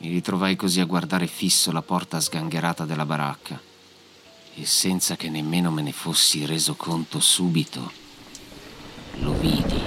Mi 0.00 0.08
ritrovai 0.10 0.54
così 0.54 0.80
a 0.80 0.84
guardare 0.84 1.26
fisso 1.26 1.72
la 1.72 1.82
porta 1.82 2.20
sgangherata 2.20 2.84
della 2.84 3.04
baracca 3.04 3.60
e 4.54 4.64
senza 4.64 5.16
che 5.16 5.28
nemmeno 5.28 5.72
me 5.72 5.82
ne 5.82 5.90
fossi 5.90 6.46
reso 6.46 6.74
conto 6.74 7.18
subito, 7.18 7.90
lo 9.20 9.32
vidi. 9.38 9.80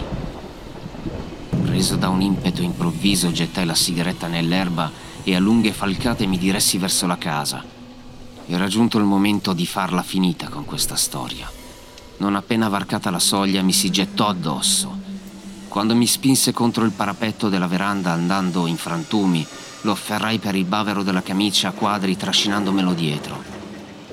Preso 1.64 1.96
da 1.96 2.10
un 2.10 2.22
impeto 2.22 2.62
improvviso 2.62 3.32
gettai 3.32 3.66
la 3.66 3.74
sigaretta 3.76 4.28
nell'erba 4.28 4.92
e 5.24 5.34
a 5.34 5.40
lunghe 5.40 5.72
falcate 5.72 6.26
mi 6.26 6.38
diressi 6.38 6.78
verso 6.78 7.08
la 7.08 7.18
casa. 7.18 7.64
Era 8.48 8.68
giunto 8.68 8.98
il 8.98 9.06
momento 9.06 9.54
di 9.54 9.66
farla 9.66 10.04
finita 10.04 10.50
con 10.50 10.66
questa 10.66 10.96
storia. 10.98 11.50
Non 12.18 12.36
appena 12.36 12.68
varcata 12.68 13.10
la 13.10 13.20
soglia 13.20 13.62
mi 13.62 13.74
si 13.74 13.90
gettò 13.90 14.28
addosso. 14.28 15.00
Quando 15.70 15.96
mi 15.96 16.06
spinse 16.06 16.52
contro 16.52 16.84
il 16.84 16.92
parapetto 16.92 17.48
della 17.48 17.68
veranda 17.68 18.12
andando 18.12 18.68
in 18.68 18.76
frantumi, 18.76 19.48
lo 19.82 19.92
afferrai 19.92 20.38
per 20.40 20.56
il 20.56 20.66
bavero 20.66 21.04
della 21.04 21.22
camicia 21.22 21.70
a 21.70 21.72
quadri 21.72 22.18
trascinandomelo 22.18 22.94
dietro. 22.94 23.60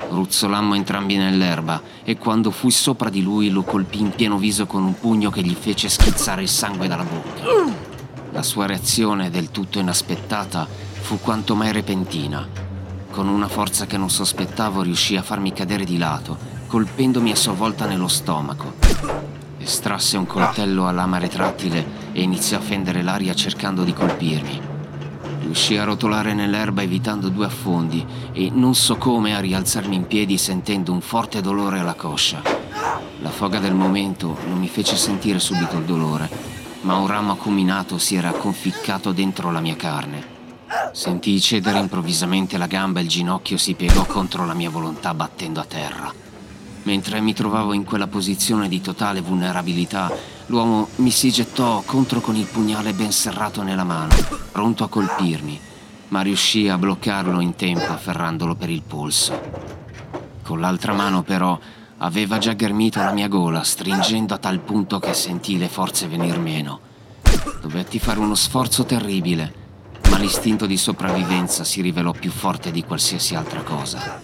Ruzzolammo 0.08 0.74
entrambi 0.74 1.16
nell'erba 1.16 1.82
e 2.02 2.16
quando 2.16 2.50
fui 2.50 2.70
sopra 2.70 3.10
di 3.10 3.22
lui 3.22 3.50
lo 3.50 3.62
colpì 3.62 4.00
in 4.00 4.10
pieno 4.10 4.38
viso 4.38 4.66
con 4.66 4.82
un 4.82 4.98
pugno 4.98 5.30
che 5.30 5.42
gli 5.42 5.54
fece 5.54 5.88
schizzare 5.88 6.42
il 6.42 6.48
sangue 6.48 6.88
dalla 6.88 7.04
bocca. 7.04 7.76
La 8.32 8.42
sua 8.42 8.66
reazione, 8.66 9.30
del 9.30 9.50
tutto 9.50 9.78
inaspettata, 9.78 10.66
fu 11.00 11.18
quanto 11.20 11.54
mai 11.54 11.72
repentina. 11.72 12.46
Con 13.10 13.28
una 13.28 13.48
forza 13.48 13.86
che 13.86 13.96
non 13.96 14.10
sospettavo 14.10 14.82
riuscì 14.82 15.16
a 15.16 15.22
farmi 15.22 15.52
cadere 15.52 15.84
di 15.84 15.98
lato, 15.98 16.38
colpendomi 16.66 17.30
a 17.30 17.36
sua 17.36 17.52
volta 17.52 17.86
nello 17.86 18.08
stomaco. 18.08 18.74
Estrasse 19.58 20.16
un 20.16 20.26
coltello 20.26 20.86
a 20.86 20.92
lama 20.92 21.18
retrattile 21.18 21.84
e 22.12 22.22
iniziò 22.22 22.58
a 22.58 22.60
fendere 22.60 23.02
l'aria 23.02 23.34
cercando 23.34 23.84
di 23.84 23.92
colpirmi. 23.92 24.67
Riuscì 25.48 25.78
a 25.78 25.84
rotolare 25.84 26.34
nell'erba 26.34 26.82
evitando 26.82 27.30
due 27.30 27.46
affondi 27.46 28.04
e 28.34 28.50
non 28.52 28.74
so 28.74 28.96
come 28.96 29.34
a 29.34 29.40
rialzarmi 29.40 29.96
in 29.96 30.06
piedi 30.06 30.36
sentendo 30.36 30.92
un 30.92 31.00
forte 31.00 31.40
dolore 31.40 31.78
alla 31.78 31.94
coscia. 31.94 32.42
La 33.20 33.30
foga 33.30 33.58
del 33.58 33.72
momento 33.72 34.36
non 34.46 34.58
mi 34.58 34.68
fece 34.68 34.94
sentire 34.94 35.38
subito 35.38 35.78
il 35.78 35.84
dolore, 35.84 36.28
ma 36.82 36.96
un 36.96 37.06
ramo 37.06 37.32
acuminato 37.32 37.96
si 37.96 38.14
era 38.14 38.30
conficcato 38.32 39.12
dentro 39.12 39.50
la 39.50 39.60
mia 39.60 39.74
carne. 39.74 40.22
Sentii 40.92 41.40
cedere 41.40 41.78
improvvisamente 41.78 42.58
la 42.58 42.66
gamba 42.66 43.00
e 43.00 43.04
il 43.04 43.08
ginocchio 43.08 43.56
si 43.56 43.72
piegò 43.72 44.04
contro 44.04 44.44
la 44.44 44.52
mia 44.52 44.68
volontà 44.68 45.14
battendo 45.14 45.60
a 45.60 45.64
terra. 45.64 46.12
Mentre 46.82 47.22
mi 47.22 47.32
trovavo 47.32 47.72
in 47.72 47.84
quella 47.84 48.06
posizione 48.06 48.68
di 48.68 48.82
totale 48.82 49.22
vulnerabilità, 49.22 50.12
l'uomo 50.48 50.88
mi 50.96 51.10
si 51.10 51.30
gettò 51.30 51.82
contro 51.86 52.20
con 52.20 52.36
il 52.36 52.46
pugnale 52.46 52.92
ben 52.92 53.12
serrato 53.12 53.62
nella 53.62 53.84
mano, 53.84 54.14
pronto 54.52 54.84
a 54.84 54.88
colpirmi, 54.88 55.60
ma 56.08 56.20
riuscì 56.20 56.68
a 56.68 56.76
bloccarlo 56.76 57.40
in 57.40 57.54
tempo 57.54 57.92
afferrandolo 57.92 58.54
per 58.54 58.68
il 58.70 58.82
polso. 58.82 59.40
Con 60.42 60.60
l'altra 60.60 60.92
mano 60.92 61.22
però 61.22 61.58
aveva 61.98 62.38
già 62.38 62.52
ghermito 62.52 63.00
la 63.00 63.12
mia 63.12 63.28
gola, 63.28 63.62
stringendo 63.62 64.34
a 64.34 64.38
tal 64.38 64.60
punto 64.60 64.98
che 64.98 65.14
sentii 65.14 65.58
le 65.58 65.68
forze 65.68 66.08
venir 66.08 66.38
meno. 66.38 66.80
Dovetti 67.60 67.98
fare 67.98 68.20
uno 68.20 68.34
sforzo 68.34 68.84
terribile 68.84 69.66
ma 70.10 70.18
l'istinto 70.18 70.64
di 70.64 70.78
sopravvivenza 70.78 71.64
si 71.64 71.82
rivelò 71.82 72.12
più 72.12 72.30
forte 72.30 72.70
di 72.70 72.82
qualsiasi 72.82 73.34
altra 73.34 73.62
cosa. 73.62 74.22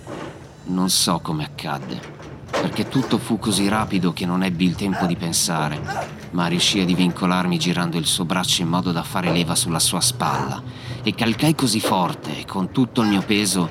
Non 0.67 0.89
so 0.89 1.21
come 1.21 1.45
accadde, 1.45 2.01
perché 2.61 2.89
tutto 2.89 3.19
fu 3.19 3.39
così 3.39 3.69
rapido 3.69 4.13
che 4.13 4.27
non 4.27 4.43
ebbi 4.43 4.65
il 4.65 4.75
tempo 4.75 5.07
di 5.07 5.17
pensare, 5.17 5.81
ma 6.31 6.47
riuscì 6.47 6.81
a 6.81 6.85
divincolarmi 6.85 7.59
girando 7.59 7.97
il 7.97 8.07
suo 8.07 8.25
braccio 8.25 8.63
in 8.63 8.69
modo 8.69 8.93
da 8.93 9.03
fare 9.03 9.33
leva 9.33 9.55
sulla 9.55 9.79
sua 9.79 10.01
spalla 10.01 10.63
e 11.03 11.15
calcai 11.15 11.55
così 11.55 11.81
forte, 11.81 12.45
con 12.47 12.71
tutto 12.71 13.03
il 13.03 13.09
mio 13.09 13.23
peso, 13.23 13.69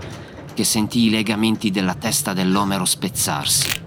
che 0.53 0.63
sentii 0.63 1.07
i 1.07 1.09
legamenti 1.09 1.71
della 1.71 1.95
testa 1.95 2.33
dell'omero 2.33 2.85
spezzarsi. 2.85 3.81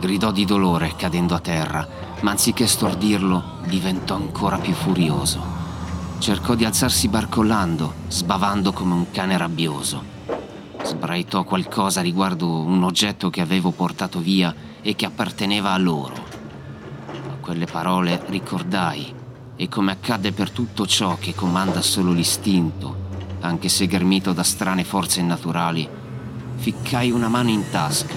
Gridò 0.00 0.30
di 0.32 0.44
dolore 0.44 0.94
cadendo 0.96 1.34
a 1.34 1.40
terra, 1.40 1.86
ma 2.20 2.30
anziché 2.30 2.66
stordirlo, 2.66 3.58
diventò 3.66 4.14
ancora 4.14 4.58
più 4.58 4.72
furioso. 4.72 5.56
Cercò 6.18 6.54
di 6.54 6.64
alzarsi 6.64 7.08
barcollando, 7.08 7.94
sbavando 8.08 8.72
come 8.72 8.94
un 8.94 9.10
cane 9.10 9.36
rabbioso. 9.36 10.17
Sbraitò 10.82 11.44
qualcosa 11.44 12.00
riguardo 12.00 12.60
un 12.60 12.82
oggetto 12.82 13.30
che 13.30 13.40
avevo 13.40 13.70
portato 13.70 14.20
via 14.20 14.54
e 14.80 14.94
che 14.94 15.06
apparteneva 15.06 15.72
a 15.72 15.78
loro. 15.78 16.14
A 17.30 17.34
quelle 17.40 17.66
parole 17.66 18.22
ricordai, 18.28 19.14
e 19.56 19.68
come 19.68 19.92
accadde 19.92 20.32
per 20.32 20.50
tutto 20.50 20.86
ciò 20.86 21.16
che 21.18 21.34
comanda 21.34 21.82
solo 21.82 22.12
l'istinto, 22.12 23.06
anche 23.40 23.68
se 23.68 23.86
ghermito 23.86 24.32
da 24.32 24.42
strane 24.42 24.84
forze 24.84 25.20
innaturali, 25.20 25.88
ficcai 26.56 27.10
una 27.10 27.28
mano 27.28 27.50
in 27.50 27.64
tasca 27.70 28.14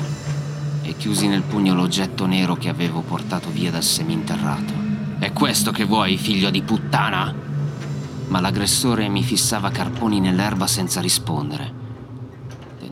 e 0.84 0.95
chiusi 0.95 1.28
nel 1.28 1.43
pugno 1.43 1.74
l'oggetto 1.74 2.26
nero 2.26 2.56
che 2.56 2.69
avevo 2.69 3.02
portato 3.02 3.50
via 3.50 3.71
dal 3.71 3.84
seminterrato. 3.84 4.74
È 5.19 5.32
questo 5.34 5.71
che 5.71 5.86
vuoi, 5.86 6.17
figlio 6.17 6.50
di 6.50 6.62
puttana? 6.62 7.50
ma 8.32 8.39
l'aggressore 8.39 9.10
mi 9.10 9.24
fissava 9.24 9.71
carponi 9.71 10.21
nell'erba 10.21 10.65
senza 10.65 11.02
rispondere. 11.02 11.80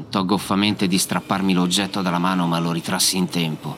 Tentò 0.09 0.25
goffamente 0.25 0.87
di 0.87 0.97
strapparmi 0.97 1.53
l'oggetto 1.53 2.01
dalla 2.01 2.17
mano, 2.17 2.47
ma 2.47 2.57
lo 2.57 2.71
ritrassi 2.71 3.15
in 3.15 3.29
tempo. 3.29 3.77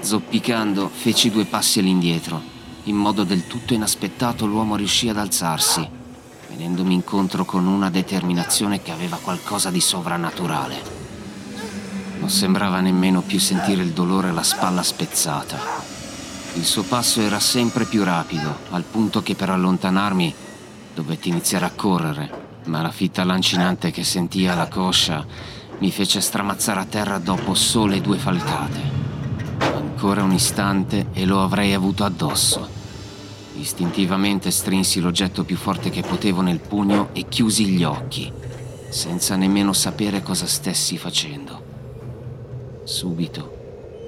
Zoppicando, 0.00 0.90
feci 0.92 1.30
due 1.30 1.46
passi 1.46 1.78
all'indietro. 1.78 2.38
In 2.82 2.96
modo 2.96 3.24
del 3.24 3.46
tutto 3.46 3.72
inaspettato 3.72 4.44
l'uomo 4.44 4.76
riuscì 4.76 5.08
ad 5.08 5.16
alzarsi, 5.16 5.88
venendomi 6.50 6.92
incontro 6.92 7.46
con 7.46 7.66
una 7.66 7.88
determinazione 7.88 8.82
che 8.82 8.90
aveva 8.90 9.16
qualcosa 9.16 9.70
di 9.70 9.80
sovrannaturale. 9.80 10.82
Non 12.18 12.28
sembrava 12.28 12.80
nemmeno 12.80 13.22
più 13.22 13.40
sentire 13.40 13.82
il 13.82 13.92
dolore 13.92 14.28
alla 14.28 14.42
spalla 14.42 14.82
spezzata. 14.82 15.58
Il 16.56 16.64
suo 16.66 16.82
passo 16.82 17.22
era 17.22 17.40
sempre 17.40 17.86
più 17.86 18.04
rapido, 18.04 18.54
al 18.68 18.82
punto 18.82 19.22
che 19.22 19.34
per 19.34 19.48
allontanarmi 19.48 20.34
Dovetti 20.94 21.28
iniziare 21.28 21.64
a 21.64 21.72
correre, 21.74 22.43
ma 22.64 22.82
la 22.82 22.90
fitta 22.90 23.24
lancinante 23.24 23.90
che 23.90 24.04
sentii 24.04 24.48
alla 24.48 24.68
coscia 24.68 25.24
mi 25.78 25.90
fece 25.90 26.20
stramazzare 26.20 26.80
a 26.80 26.84
terra 26.84 27.18
dopo 27.18 27.54
sole 27.54 28.00
due 28.00 28.16
falcate. 28.16 28.80
Ancora 29.58 30.22
un 30.22 30.32
istante 30.32 31.06
e 31.12 31.24
lo 31.24 31.42
avrei 31.42 31.72
avuto 31.72 32.04
addosso. 32.04 32.68
Istintivamente 33.56 34.50
strinsi 34.50 35.00
l'oggetto 35.00 35.44
più 35.44 35.56
forte 35.56 35.90
che 35.90 36.02
potevo 36.02 36.40
nel 36.40 36.60
pugno 36.60 37.10
e 37.12 37.26
chiusi 37.28 37.66
gli 37.66 37.84
occhi, 37.84 38.32
senza 38.88 39.36
nemmeno 39.36 39.72
sapere 39.72 40.22
cosa 40.22 40.46
stessi 40.46 40.98
facendo. 40.98 41.62
Subito 42.84 43.62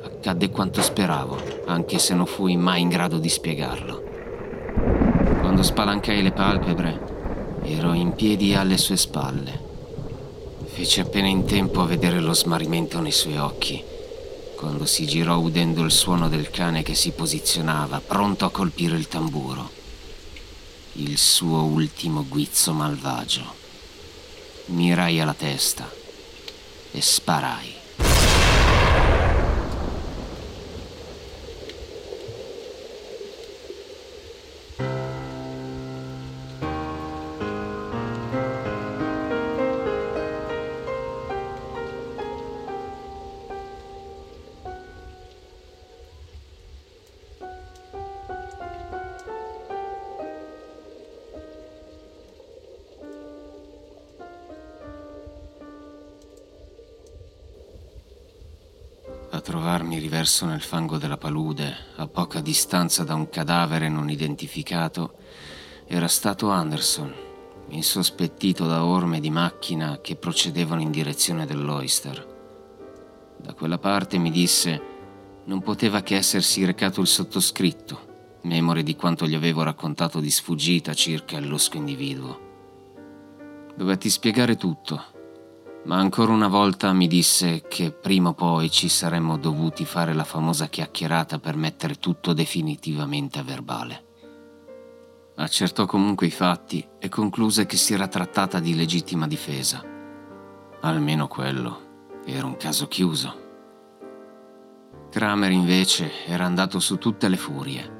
accadde 0.05 0.51
quanto 0.51 0.83
speravo, 0.83 1.40
anche 1.66 1.99
se 1.99 2.14
non 2.14 2.27
fui 2.27 2.57
mai 2.57 2.81
in 2.81 2.88
grado 2.88 3.19
di 3.19 3.29
spiegarlo. 3.29 4.03
Quando 5.40 5.62
spalancai 5.62 6.23
le 6.23 6.33
palpebre, 6.33 7.16
ero 7.62 7.92
in 7.92 8.14
piedi 8.14 8.55
alle 8.55 8.79
sue 8.79 8.97
spalle. 8.97 9.64
Feci 10.66 11.01
appena 11.01 11.29
in 11.29 11.45
tempo 11.45 11.81
a 11.81 11.87
vedere 11.87 12.21
lo 12.21 12.35
smarrimento 12.35 13.01
nei 13.01 13.12
suoi 13.12 13.37
occhi, 13.38 13.83
quando 14.57 14.87
si 14.87 15.07
girò 15.07 15.37
udendo 15.37 15.83
il 15.83 15.90
suono 15.90 16.29
del 16.29 16.51
cane 16.51 16.83
che 16.83 16.95
si 16.95 17.12
posizionava, 17.12 18.01
pronto 18.01 18.45
a 18.45 18.51
colpire 18.51 18.97
il 18.97 19.09
tamburo. 19.09 19.71
Il 20.95 21.19
suo 21.19 21.62
ultimo 21.62 22.25
guizzo 22.27 22.73
malvagio. 22.73 23.45
Mirai 24.66 25.21
alla 25.21 25.35
testa 25.35 25.90
e 26.90 27.01
sparai. 27.01 27.76
Trovarmi 59.47 60.01
riverso 60.01 60.45
nel 60.45 60.61
fango 60.61 60.99
della 60.99 61.19
palude, 61.19 61.73
a 61.99 62.09
poca 62.09 62.41
distanza 62.41 63.05
da 63.05 63.15
un 63.15 63.29
cadavere 63.29 63.89
non 63.89 64.11
identificato, 64.11 65.19
era 65.87 66.09
stato 66.09 66.49
Anderson, 66.51 67.15
insospettito 67.69 68.67
da 68.67 68.85
orme 68.85 69.21
di 69.21 69.31
macchina 69.31 70.01
che 70.01 70.17
procedevano 70.17 70.81
in 70.81 70.91
direzione 70.91 71.47
dell'Oyster. 71.47 72.27
Da 73.37 73.55
quella 73.55 73.79
parte 73.79 74.19
mi 74.19 74.33
disse 74.33 74.83
non 75.45 75.63
poteva 75.63 76.03
che 76.03 76.17
essersi 76.17 76.65
recato 76.65 77.01
il 77.01 77.07
sottoscritto, 77.07 78.39
memore 78.43 78.83
di 78.83 78.97
quanto 78.97 79.29
gli 79.29 79.37
avevo 79.37 79.63
raccontato 79.63 80.19
di 80.19 80.31
sfuggita 80.31 80.93
circa 80.93 81.37
il 81.37 81.49
losco 81.49 81.77
individuo. 81.77 82.41
Dovetti 83.77 84.11
spiegare 84.11 84.57
tutto, 84.57 85.16
ma 85.87 85.99
ancora 85.99 86.33
una 86.33 86.49
volta 86.49 86.92
mi 86.92 87.07
disse 87.07 87.62
che 87.68 87.92
prima 87.92 88.31
o 88.31 88.35
poi 88.35 88.70
ci 88.70 88.88
saremmo 88.88 89.38
dovuti 89.38 89.85
fare 89.85 90.14
la 90.14 90.25
famosa 90.25 90.66
chiacchierata 90.66 91.38
per 91.38 91.57
mettere 91.57 91.94
tutto 91.94 92.33
definitivamente 92.33 93.38
a 93.38 93.44
verbale. 93.44 94.05
Accertò 95.37 95.87
comunque 95.87 96.27
i 96.27 96.31
fatti 96.33 96.85
e 96.99 97.09
concluse 97.09 97.66
che 97.66 97.77
si 97.77 97.94
era 97.94 98.09
trattata 98.09 98.59
di 98.59 98.75
legittima 98.75 99.29
difesa. 99.29 99.85
Almeno 100.81 101.29
quello 101.29 102.20
era 102.25 102.46
un 102.46 102.57
caso 102.57 102.88
chiuso. 102.88 103.44
Kramer 105.09 105.53
invece 105.53 106.27
era 106.27 106.44
andato 106.44 106.81
su 106.81 106.99
tutte 106.99 107.29
le 107.29 107.37
furie. 107.37 107.94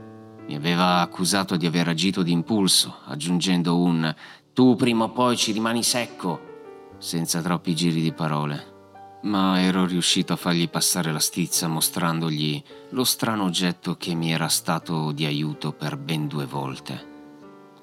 Mi 0.49 0.57
aveva 0.57 1.01
accusato 1.01 1.57
di 1.57 1.66
aver 1.66 1.88
agito 1.88 2.22
d'impulso, 2.22 2.99
aggiungendo 3.05 3.79
un 3.79 4.12
tu 4.53 4.75
prima 4.75 5.05
o 5.05 5.11
poi 5.11 5.37
ci 5.37 5.53
rimani 5.53 5.83
secco, 5.83 6.55
senza 6.99 7.41
troppi 7.43 7.75
giri 7.75 8.01
di 8.01 8.13
parole. 8.13 8.75
Ma 9.23 9.61
ero 9.61 9.87
riuscito 9.87 10.33
a 10.33 10.37
fargli 10.37 10.69
passare 10.69 11.11
la 11.13 11.19
stizza 11.19 11.69
mostrandogli 11.69 12.63
lo 12.91 13.05
strano 13.05 13.45
oggetto 13.45 13.97
che 13.97 14.15
mi 14.15 14.33
era 14.33 14.49
stato 14.49 15.11
di 15.13 15.25
aiuto 15.25 15.73
per 15.73 15.97
ben 15.97 16.29
due 16.29 16.47
volte. 16.47 17.15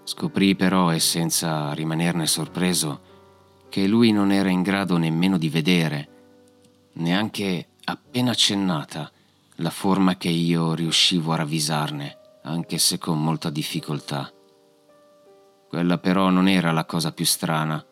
Scoprì 0.04 0.56
però, 0.56 0.92
e 0.92 1.00
senza 1.00 1.74
rimanerne 1.74 2.28
sorpreso, 2.28 3.12
che 3.70 3.88
lui 3.88 4.12
non 4.12 4.32
era 4.32 4.50
in 4.50 4.62
grado 4.62 4.98
nemmeno 4.98 5.38
di 5.38 5.50
vedere, 5.50 6.10
neanche 6.94 7.70
appena 7.86 8.32
accennata, 8.32 9.12
la 9.58 9.70
forma 9.70 10.18
che 10.18 10.30
io 10.30 10.74
riuscivo 10.74 11.34
a 11.34 11.38
ravvisarne, 11.38 12.18
anche 12.44 12.78
se 12.78 12.98
con 12.98 13.22
molta 13.22 13.50
difficoltà. 13.50 14.32
Quella 15.68 15.98
però 15.98 16.30
non 16.30 16.48
era 16.48 16.72
la 16.72 16.86
cosa 16.86 17.12
più 17.12 17.26
strana. 17.26 17.84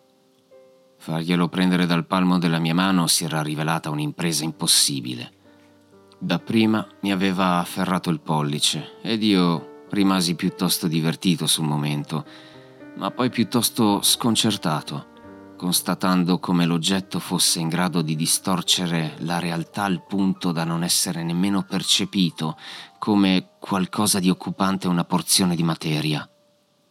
Farglielo 1.02 1.50
prendere 1.50 1.88
dal 1.88 2.06
palmo 2.06 2.38
della 2.38 2.60
mia 2.60 2.76
mano 2.76 3.08
si 3.08 3.24
era 3.24 3.42
rivelata 3.42 3.90
un'impresa 3.90 4.44
impossibile. 4.44 5.32
Dapprima 6.20 6.88
mi 7.02 7.12
aveva 7.12 7.58
afferrato 7.58 8.12
il 8.12 8.20
pollice 8.20 9.00
ed 9.02 9.24
io 9.24 9.86
rimasi 9.90 10.36
piuttosto 10.36 10.88
divertito 10.88 11.48
sul 11.48 11.66
momento, 11.66 12.24
ma 12.98 13.10
poi 13.10 13.32
piuttosto 13.32 14.04
sconcertato, 14.04 15.08
constatando 15.58 16.38
come 16.38 16.68
l'oggetto 16.68 17.18
fosse 17.18 17.60
in 17.60 17.68
grado 17.70 18.04
di 18.04 18.16
distorcere 18.16 19.16
la 19.22 19.40
realtà 19.40 19.86
al 19.86 20.06
punto 20.06 20.52
da 20.52 20.66
non 20.66 20.84
essere 20.84 21.24
nemmeno 21.24 21.64
percepito 21.64 22.56
come 23.00 23.54
qualcosa 23.60 24.20
di 24.20 24.30
occupante 24.30 24.88
una 24.88 25.04
porzione 25.04 25.56
di 25.56 25.64
materia. 25.64 26.31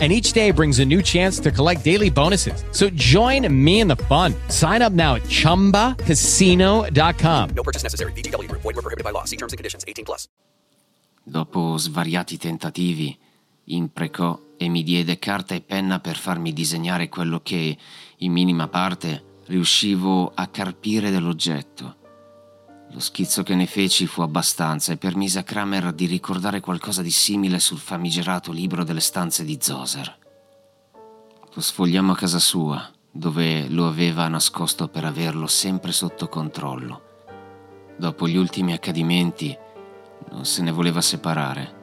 and 0.00 0.10
each 0.10 0.32
day 0.32 0.50
brings 0.50 0.78
a 0.78 0.84
new 0.84 1.02
chance 1.02 1.38
to 1.40 1.50
collect 1.50 1.84
daily 1.84 2.08
bonuses. 2.08 2.64
So 2.70 2.88
join 2.90 3.46
me 3.52 3.80
in 3.80 3.88
the 3.88 3.96
fun. 3.96 4.34
Sign 4.48 4.80
up 4.80 4.94
now 4.94 5.16
at 5.16 5.24
ChumbaCasino.com. 5.24 7.50
No 7.54 7.62
purchase 7.62 7.82
necessary. 7.82 8.12
VGW. 8.12 8.50
Void 8.50 8.64
were 8.64 8.80
prohibited 8.80 9.04
by 9.04 9.10
law. 9.10 9.24
See 9.24 9.36
terms 9.36 9.52
and 9.52 9.58
conditions. 9.58 9.84
18 9.86 10.06
plus. 10.06 10.26
Dopo 11.22 11.76
svariati 11.76 12.38
tentativi, 12.38 13.16
imprecò 13.64 14.40
e 14.56 14.68
mi 14.68 14.82
diede 14.82 15.18
carta 15.18 15.54
e 15.54 15.60
penna 15.60 16.00
per 16.00 16.16
farmi 16.16 16.52
disegnare 16.52 17.08
quello 17.08 17.40
che, 17.40 17.76
in 18.18 18.32
minima 18.32 18.68
parte, 18.68 19.22
riuscivo 19.46 20.32
a 20.34 20.46
carpire 20.48 21.10
dell'oggetto. 21.10 21.96
Lo 22.92 22.98
schizzo 22.98 23.44
che 23.44 23.54
ne 23.54 23.66
feci 23.66 24.06
fu 24.06 24.20
abbastanza 24.22 24.92
e 24.92 24.96
permise 24.96 25.38
a 25.38 25.42
Kramer 25.44 25.92
di 25.92 26.06
ricordare 26.06 26.58
qualcosa 26.58 27.02
di 27.02 27.10
simile 27.12 27.60
sul 27.60 27.78
famigerato 27.78 28.50
libro 28.50 28.82
delle 28.82 29.00
stanze 29.00 29.44
di 29.44 29.58
Zoser. 29.60 30.18
Lo 31.52 31.60
sfogliammo 31.60 32.12
a 32.12 32.16
casa 32.16 32.40
sua, 32.40 32.90
dove 33.08 33.68
lo 33.68 33.86
aveva 33.86 34.26
nascosto 34.26 34.88
per 34.88 35.04
averlo 35.04 35.46
sempre 35.46 35.92
sotto 35.92 36.28
controllo. 36.28 37.02
Dopo 37.96 38.26
gli 38.26 38.36
ultimi 38.36 38.72
accadimenti 38.72 39.56
non 40.32 40.44
se 40.44 40.60
ne 40.62 40.72
voleva 40.72 41.00
separare. 41.00 41.78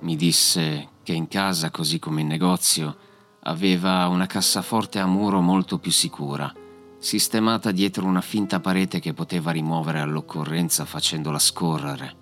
Mi 0.00 0.16
disse 0.16 0.88
che 1.04 1.12
in 1.12 1.28
casa, 1.28 1.70
così 1.70 2.00
come 2.00 2.22
in 2.22 2.26
negozio, 2.26 2.96
aveva 3.42 4.08
una 4.08 4.26
cassaforte 4.26 4.98
a 4.98 5.06
muro 5.06 5.40
molto 5.40 5.78
più 5.78 5.92
sicura 5.92 6.52
sistemata 7.00 7.70
dietro 7.70 8.04
una 8.04 8.20
finta 8.20 8.60
parete 8.60 9.00
che 9.00 9.14
poteva 9.14 9.50
rimuovere 9.50 10.00
all'occorrenza 10.00 10.84
facendola 10.84 11.38
scorrere, 11.38 12.16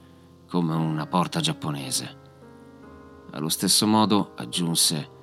come 0.49 0.75
una 0.75 1.05
porta 1.07 1.41
giapponese. 1.41 2.17
Allo 3.33 3.49
stesso 3.49 3.87
modo 3.89 4.35
aggiunse 4.37 5.17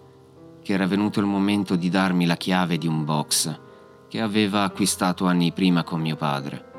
che 0.61 0.73
era 0.73 0.87
venuto 0.87 1.21
il 1.21 1.25
momento 1.25 1.75
di 1.77 1.89
darmi 1.89 2.25
la 2.25 2.35
chiave 2.35 2.77
di 2.77 2.85
un 2.85 3.05
box 3.05 3.59
che 4.09 4.19
aveva 4.19 4.63
acquistato 4.63 5.25
anni 5.25 5.53
prima 5.53 5.83
con 5.83 6.01
mio 6.01 6.17
padre. 6.17 6.73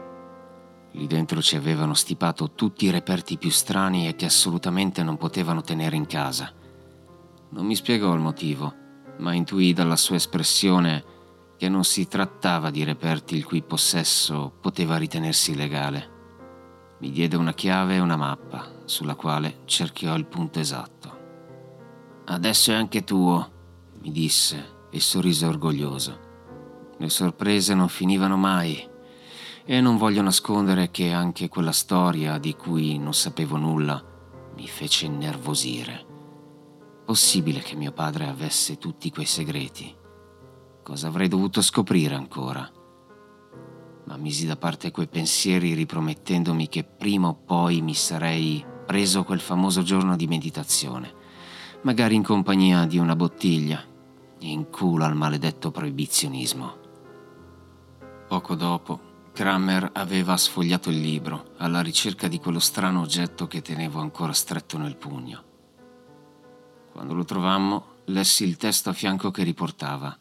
Lì 0.93 1.07
dentro 1.07 1.41
ci 1.41 1.57
avevano 1.57 1.95
stipato 1.95 2.53
tutti 2.53 2.85
i 2.85 2.91
reperti 2.91 3.39
più 3.39 3.51
strani 3.51 4.07
e 4.07 4.17
che 4.17 4.27
assolutamente 4.27 5.03
non 5.03 5.17
potevano 5.17 5.63
tenere 5.63 5.97
in 5.97 6.07
casa. 6.07 6.53
Non 7.51 7.65
mi 7.65 7.75
spiegò 7.75 8.13
il 8.13 8.21
motivo, 8.21 8.75
ma 9.19 9.33
intuì 9.33 9.73
dalla 9.73 9.97
sua 9.97 10.17
espressione 10.17 11.15
che 11.57 11.69
non 11.69 11.85
si 11.85 12.07
trattava 12.07 12.71
di 12.71 12.85
reperti 12.85 13.35
il 13.35 13.45
cui 13.45 13.63
possesso 13.63 14.53
poteva 14.61 14.97
ritenersi 14.97 15.55
legale. 15.55 16.15
Mi 17.01 17.11
diede 17.11 17.37
una 17.37 17.55
chiave 17.55 17.97
e 17.97 18.01
una 18.01 18.17
mappa, 18.17 18.83
sulla 18.85 19.15
quale 19.15 19.61
cerchiò 19.65 20.15
il 20.17 20.27
punto 20.27 20.59
esatto. 20.59 21.15
Adesso 22.27 22.73
è 22.73 22.75
anche 22.75 23.05
tuo, 23.05 23.53
mi 24.01 24.11
disse 24.13 24.75
e 24.91 25.01
sorrise 25.01 25.47
orgoglioso. 25.47 26.25
Le 26.99 27.09
sorprese 27.09 27.75
non 27.75 27.89
finivano 27.89 28.37
mai 28.37 28.89
e 29.65 29.81
non 29.81 29.97
voglio 29.97 30.23
nascondere 30.23 30.91
che 30.91 31.13
anche 31.13 31.49
quella 31.49 31.73
storia 31.73 32.39
di 32.39 32.55
cui 32.55 32.99
non 32.99 33.15
sapevo 33.15 33.57
nulla 33.57 34.03
mi 34.55 34.67
fece 34.67 35.07
innervosire. 35.07 36.05
Possibile 37.05 37.61
che 37.61 37.77
mio 37.77 37.93
padre 37.93 38.27
avesse 38.27 38.79
tutti 38.79 39.11
quei 39.11 39.27
segreti 39.27 40.05
Cosa 40.87 41.09
avrei 41.09 41.27
dovuto 41.27 41.63
scoprire 41.63 42.15
ancora? 42.15 42.71
Ma 44.05 44.17
misi 44.17 44.47
da 44.47 44.57
parte 44.57 44.93
quei 44.93 45.09
pensieri 45.09 45.75
ripromettendomi 45.75 46.69
che 46.69 46.85
prima 46.85 47.27
o 47.27 47.35
poi 47.35 47.81
mi 47.81 47.93
sarei 47.93 48.65
preso 48.87 49.25
quel 49.25 49.41
famoso 49.41 49.83
giorno 49.83 50.15
di 50.15 50.29
meditazione, 50.29 51.13
magari 51.83 52.15
in 52.15 52.23
compagnia 52.23 52.87
di 52.87 52.99
una 52.99 53.17
bottiglia, 53.17 53.83
in 54.39 54.71
culo 54.71 55.05
al 55.05 55.17
maledetto 55.17 55.73
proibizionismo. 55.73 56.77
Poco 58.29 58.55
dopo, 58.55 59.01
Kramer 59.33 59.91
aveva 59.93 60.37
sfogliato 60.37 60.89
il 60.89 61.01
libro 61.01 61.55
alla 61.57 61.81
ricerca 61.81 62.29
di 62.29 62.39
quello 62.39 62.61
strano 62.61 63.01
oggetto 63.01 63.49
che 63.49 63.61
tenevo 63.61 63.99
ancora 63.99 64.33
stretto 64.33 64.79
nel 64.79 64.97
pugno. 64.97 65.43
Quando 66.93 67.13
lo 67.13 67.25
trovammo, 67.25 67.87
lessi 68.05 68.45
il 68.45 68.57
testo 68.57 68.91
a 68.91 68.93
fianco 68.93 69.33
che 69.33 69.43
riportava 69.43 70.17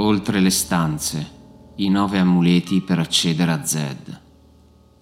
Oltre 0.00 0.40
le 0.40 0.48
stanze, 0.48 1.30
i 1.76 1.90
nove 1.90 2.18
amuleti 2.18 2.80
per 2.80 2.98
accedere 2.98 3.52
a 3.52 3.64
Zed, 3.66 4.20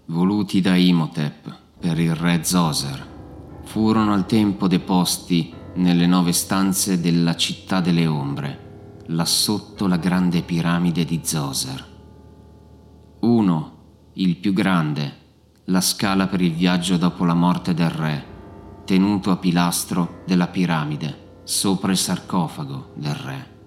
voluti 0.06 0.60
da 0.60 0.74
Imhotep 0.74 1.56
per 1.78 2.00
il 2.00 2.16
re 2.16 2.42
Zoser, 2.42 3.60
furono 3.62 4.12
al 4.12 4.26
tempo 4.26 4.66
deposti 4.66 5.54
nelle 5.76 6.08
nove 6.08 6.32
stanze 6.32 7.00
della 7.00 7.36
città 7.36 7.80
delle 7.80 8.08
ombre, 8.08 9.02
là 9.06 9.24
sotto 9.24 9.86
la 9.86 9.98
grande 9.98 10.42
piramide 10.42 11.04
di 11.04 11.20
Zoser. 11.22 11.86
Uno, 13.20 13.76
il 14.14 14.34
più 14.34 14.52
grande, 14.52 15.16
la 15.66 15.80
scala 15.80 16.26
per 16.26 16.40
il 16.40 16.54
viaggio 16.54 16.96
dopo 16.96 17.24
la 17.24 17.34
morte 17.34 17.72
del 17.72 17.90
re, 17.90 18.26
tenuto 18.84 19.30
a 19.30 19.36
pilastro 19.36 20.22
della 20.26 20.48
piramide, 20.48 21.40
sopra 21.44 21.92
il 21.92 21.98
sarcofago 21.98 22.94
del 22.94 23.14
re. 23.14 23.57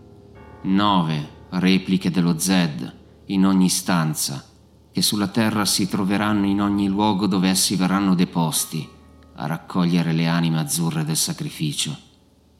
Nove 0.63 1.39
repliche 1.49 2.11
dello 2.11 2.37
Zed, 2.37 2.99
in 3.25 3.45
ogni 3.47 3.67
stanza, 3.67 4.45
che 4.91 5.01
sulla 5.01 5.27
terra 5.27 5.65
si 5.65 5.87
troveranno 5.87 6.45
in 6.45 6.61
ogni 6.61 6.87
luogo 6.87 7.25
dove 7.25 7.49
essi 7.49 7.75
verranno 7.75 8.13
deposti 8.13 8.87
a 9.35 9.47
raccogliere 9.47 10.13
le 10.13 10.27
anime 10.27 10.59
azzurre 10.59 11.03
del 11.03 11.17
sacrificio. 11.17 11.97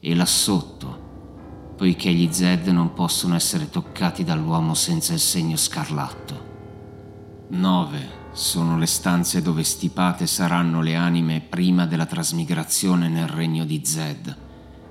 E 0.00 0.14
là 0.16 0.26
sotto, 0.26 1.74
poiché 1.76 2.12
gli 2.12 2.28
Zed 2.32 2.66
non 2.68 2.92
possono 2.92 3.36
essere 3.36 3.70
toccati 3.70 4.24
dall'uomo 4.24 4.74
senza 4.74 5.12
il 5.12 5.20
segno 5.20 5.56
scarlatto. 5.56 6.50
Nove 7.50 8.20
sono 8.32 8.78
le 8.78 8.86
stanze 8.86 9.42
dove 9.42 9.62
stipate 9.62 10.26
saranno 10.26 10.80
le 10.80 10.96
anime 10.96 11.40
prima 11.40 11.86
della 11.86 12.06
trasmigrazione 12.06 13.08
nel 13.08 13.28
regno 13.28 13.64
di 13.64 13.80
Zed 13.84 14.36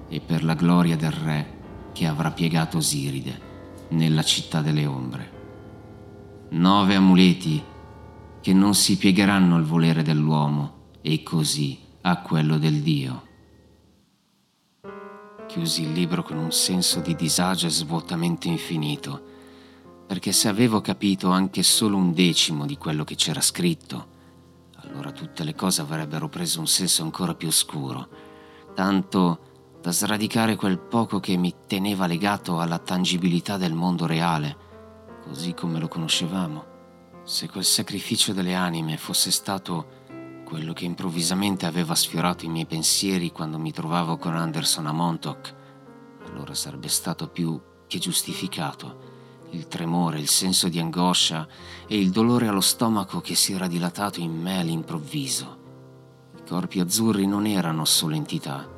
e 0.08 0.22
per 0.22 0.46
la 0.46 0.54
gloria 0.54 0.96
del 0.96 1.12
re 1.12 1.60
che 1.92 2.08
avrà 2.08 2.32
piegato 2.32 2.78
Osiride 2.78 3.50
nella 3.90 4.24
città 4.24 4.62
delle 4.62 4.86
ombre 4.86 5.40
nove 6.52 6.96
amuleti 6.96 7.64
che 8.42 8.54
non 8.54 8.74
si 8.74 8.98
piegheranno 8.98 9.56
al 9.56 9.64
volere 9.64 10.04
dell'uomo 10.04 10.90
e 11.02 11.24
così 11.24 11.80
a 12.02 12.22
quello 12.22 12.58
del 12.58 12.82
Dio. 12.82 13.28
Chiusi 15.48 15.84
il 15.84 15.92
libro 15.92 16.24
con 16.24 16.38
un 16.38 16.52
senso 16.52 17.00
di 17.00 17.16
disagio 17.16 17.68
e 17.68 17.70
svuotamento 17.70 18.48
infinito, 18.48 19.30
perché 20.08 20.32
se 20.32 20.48
avevo 20.48 20.82
capito 20.82 21.30
anche 21.30 21.64
solo 21.64 21.98
un 21.98 22.14
decimo 22.14 22.66
di 22.66 22.78
quello 22.78 23.04
che 23.04 23.16
c'era 23.16 23.42
scritto, 23.42 24.08
allora 24.76 25.12
tutte 25.12 25.44
le 25.44 25.56
cose 25.56 25.82
avrebbero 25.82 26.28
preso 26.28 26.60
un 26.60 26.68
senso 26.68 27.04
ancora 27.04 27.36
più 27.36 27.48
oscuro, 27.48 28.10
tanto 28.74 29.51
da 29.82 29.92
sradicare 29.92 30.56
quel 30.56 30.80
poco 30.80 31.20
che 31.20 31.36
mi 31.38 31.54
teneva 31.68 32.06
legato 32.06 32.60
alla 32.60 32.78
tangibilità 32.78 33.58
del 33.58 33.74
mondo 33.74 34.06
reale 34.06 34.70
così 35.22 35.54
come 35.54 35.80
lo 35.80 35.88
conoscevamo. 35.88 36.66
Se 37.24 37.48
quel 37.48 37.64
sacrificio 37.64 38.34
delle 38.34 38.54
anime 38.54 38.98
fosse 38.98 39.32
stato 39.32 40.00
quello 40.44 40.74
che 40.74 40.86
improvvisamente 40.86 41.66
aveva 41.66 41.96
sfiorato 41.96 42.44
i 42.44 42.50
miei 42.50 42.66
pensieri 42.66 43.32
quando 43.32 43.58
mi 43.58 43.72
trovavo 43.72 44.18
con 44.18 44.36
Anderson 44.36 44.88
a 44.88 44.92
Montauk, 44.92 45.56
allora 46.28 46.54
sarebbe 46.54 46.90
stato 46.90 47.30
più 47.30 47.60
che 47.88 48.00
giustificato 48.00 49.10
il 49.52 49.68
tremore, 49.68 50.20
il 50.20 50.30
senso 50.30 50.68
di 50.70 50.80
angoscia 50.80 51.48
e 51.88 51.98
il 51.98 52.10
dolore 52.10 52.48
allo 52.48 52.62
stomaco 52.62 53.22
che 53.22 53.36
si 53.36 53.54
era 53.54 53.68
dilatato 53.68 54.20
in 54.20 54.34
me 54.34 54.60
all'improvviso. 54.60 55.60
I 56.38 56.48
corpi 56.48 56.80
azzurri 56.80 57.26
non 57.26 57.46
erano 57.46 57.86
solo 57.86 58.16
entità, 58.16 58.71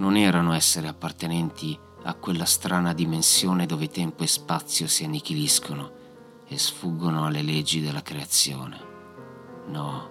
non 0.00 0.16
erano 0.16 0.54
esseri 0.54 0.86
appartenenti 0.86 1.78
a 2.04 2.14
quella 2.14 2.46
strana 2.46 2.94
dimensione 2.94 3.66
dove 3.66 3.88
tempo 3.88 4.22
e 4.22 4.26
spazio 4.26 4.86
si 4.86 5.04
annichiliscono 5.04 5.92
e 6.46 6.58
sfuggono 6.58 7.26
alle 7.26 7.42
leggi 7.42 7.82
della 7.82 8.00
creazione. 8.00 8.88
No, 9.66 10.08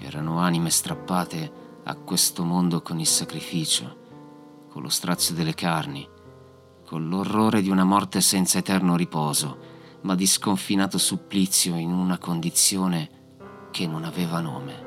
erano 0.00 0.38
anime 0.40 0.70
strappate 0.70 1.66
a 1.84 1.94
questo 1.94 2.42
mondo 2.42 2.82
con 2.82 2.98
il 2.98 3.06
sacrificio, 3.06 4.66
con 4.68 4.82
lo 4.82 4.88
strazio 4.88 5.32
delle 5.32 5.54
carni, 5.54 6.06
con 6.84 7.08
l'orrore 7.08 7.62
di 7.62 7.70
una 7.70 7.84
morte 7.84 8.20
senza 8.20 8.58
eterno 8.58 8.96
riposo, 8.96 9.76
ma 10.02 10.16
di 10.16 10.26
sconfinato 10.26 10.98
supplizio 10.98 11.76
in 11.76 11.92
una 11.92 12.18
condizione 12.18 13.10
che 13.70 13.86
non 13.86 14.02
aveva 14.02 14.40
nome. 14.40 14.86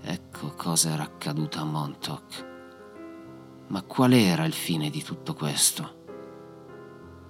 Ecco 0.00 0.54
cosa 0.54 0.90
era 0.90 1.02
accaduto 1.02 1.58
a 1.58 1.64
Montauk. 1.64 2.47
Ma 3.68 3.82
qual 3.82 4.12
era 4.12 4.44
il 4.44 4.54
fine 4.54 4.88
di 4.88 5.02
tutto 5.02 5.34
questo? 5.34 5.96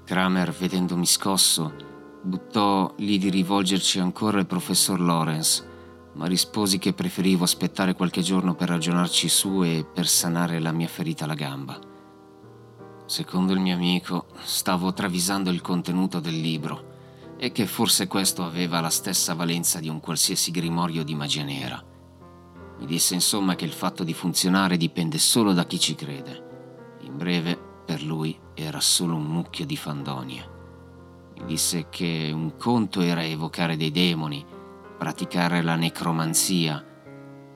Kramer, 0.04 0.52
vedendomi 0.52 1.04
scosso, 1.04 1.74
buttò 2.22 2.94
lì 2.98 3.18
di 3.18 3.28
rivolgerci 3.28 3.98
ancora 3.98 4.38
al 4.38 4.46
professor 4.46 5.00
Lawrence, 5.00 5.66
ma 6.14 6.26
risposi 6.26 6.78
che 6.78 6.92
preferivo 6.92 7.42
aspettare 7.42 7.94
qualche 7.94 8.22
giorno 8.22 8.54
per 8.54 8.68
ragionarci 8.68 9.28
su 9.28 9.64
e 9.64 9.84
per 9.92 10.06
sanare 10.06 10.60
la 10.60 10.72
mia 10.72 10.86
ferita 10.88 11.24
alla 11.24 11.34
gamba. 11.34 11.78
Secondo 13.06 13.52
il 13.52 13.60
mio 13.60 13.74
amico, 13.74 14.26
stavo 14.42 14.92
travisando 14.92 15.50
il 15.50 15.60
contenuto 15.60 16.20
del 16.20 16.38
libro 16.38 16.96
e 17.36 17.50
che 17.50 17.66
forse 17.66 18.06
questo 18.06 18.44
aveva 18.44 18.80
la 18.80 18.90
stessa 18.90 19.34
valenza 19.34 19.80
di 19.80 19.88
un 19.88 19.98
qualsiasi 19.98 20.52
grimorio 20.52 21.02
di 21.02 21.14
magia 21.14 21.42
nera. 21.42 21.82
Mi 22.78 22.86
disse 22.86 23.14
insomma 23.14 23.56
che 23.56 23.64
il 23.64 23.72
fatto 23.72 24.04
di 24.04 24.14
funzionare 24.14 24.76
dipende 24.76 25.18
solo 25.18 25.52
da 25.52 25.64
chi 25.64 25.80
ci 25.80 25.94
crede. 25.96 26.96
In 27.00 27.16
breve, 27.16 27.58
per 27.84 28.02
lui 28.02 28.38
era 28.54 28.80
solo 28.80 29.16
un 29.16 29.24
mucchio 29.24 29.66
di 29.66 29.76
fandonie. 29.76 30.56
Mi 31.38 31.44
disse 31.46 31.88
che 31.88 32.30
un 32.32 32.56
conto 32.56 33.00
era 33.00 33.24
evocare 33.24 33.76
dei 33.76 33.90
demoni, 33.90 34.44
praticare 34.96 35.62
la 35.62 35.74
necromanzia, 35.74 36.84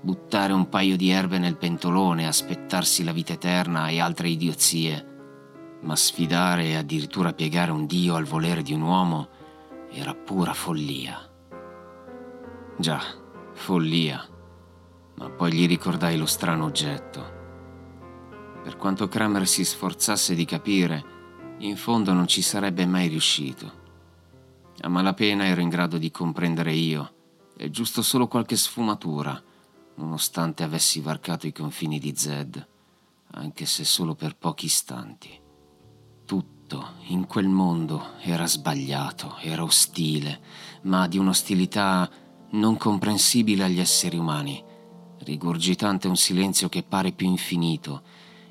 buttare 0.00 0.52
un 0.52 0.68
paio 0.68 0.96
di 0.96 1.10
erbe 1.10 1.38
nel 1.38 1.56
pentolone, 1.56 2.26
aspettarsi 2.26 3.04
la 3.04 3.12
vita 3.12 3.34
eterna 3.34 3.88
e 3.88 4.00
altre 4.00 4.28
idiozie, 4.28 5.06
ma 5.82 5.94
sfidare 5.94 6.64
e 6.64 6.76
addirittura 6.76 7.32
piegare 7.32 7.70
un 7.70 7.86
dio 7.86 8.16
al 8.16 8.24
volere 8.24 8.62
di 8.62 8.72
un 8.72 8.82
uomo 8.82 9.28
era 9.90 10.14
pura 10.14 10.52
follia. 10.52 11.30
Già, 12.76 13.00
follia 13.52 14.30
ma 15.16 15.28
poi 15.30 15.52
gli 15.52 15.66
ricordai 15.66 16.16
lo 16.16 16.26
strano 16.26 16.64
oggetto. 16.64 17.40
Per 18.62 18.76
quanto 18.76 19.08
Kramer 19.08 19.46
si 19.46 19.64
sforzasse 19.64 20.34
di 20.34 20.44
capire, 20.44 21.04
in 21.58 21.76
fondo 21.76 22.12
non 22.12 22.26
ci 22.26 22.42
sarebbe 22.42 22.86
mai 22.86 23.08
riuscito. 23.08 23.80
A 24.80 24.88
malapena 24.88 25.46
ero 25.46 25.60
in 25.60 25.68
grado 25.68 25.98
di 25.98 26.10
comprendere 26.10 26.72
io, 26.72 27.14
e 27.56 27.70
giusto 27.70 28.02
solo 28.02 28.28
qualche 28.28 28.56
sfumatura, 28.56 29.40
nonostante 29.96 30.62
avessi 30.62 31.00
varcato 31.00 31.46
i 31.46 31.52
confini 31.52 31.98
di 31.98 32.14
Zed, 32.16 32.68
anche 33.32 33.66
se 33.66 33.84
solo 33.84 34.14
per 34.14 34.36
pochi 34.36 34.66
istanti. 34.66 35.40
Tutto 36.24 36.94
in 37.08 37.26
quel 37.26 37.48
mondo 37.48 38.12
era 38.20 38.46
sbagliato, 38.46 39.36
era 39.40 39.62
ostile, 39.62 40.40
ma 40.82 41.06
di 41.06 41.18
un'ostilità 41.18 42.08
non 42.50 42.76
comprensibile 42.76 43.64
agli 43.64 43.80
esseri 43.80 44.16
umani 44.16 44.70
rigurgitante 45.24 46.08
un 46.08 46.16
silenzio 46.16 46.68
che 46.68 46.82
pare 46.82 47.12
più 47.12 47.26
infinito, 47.26 48.02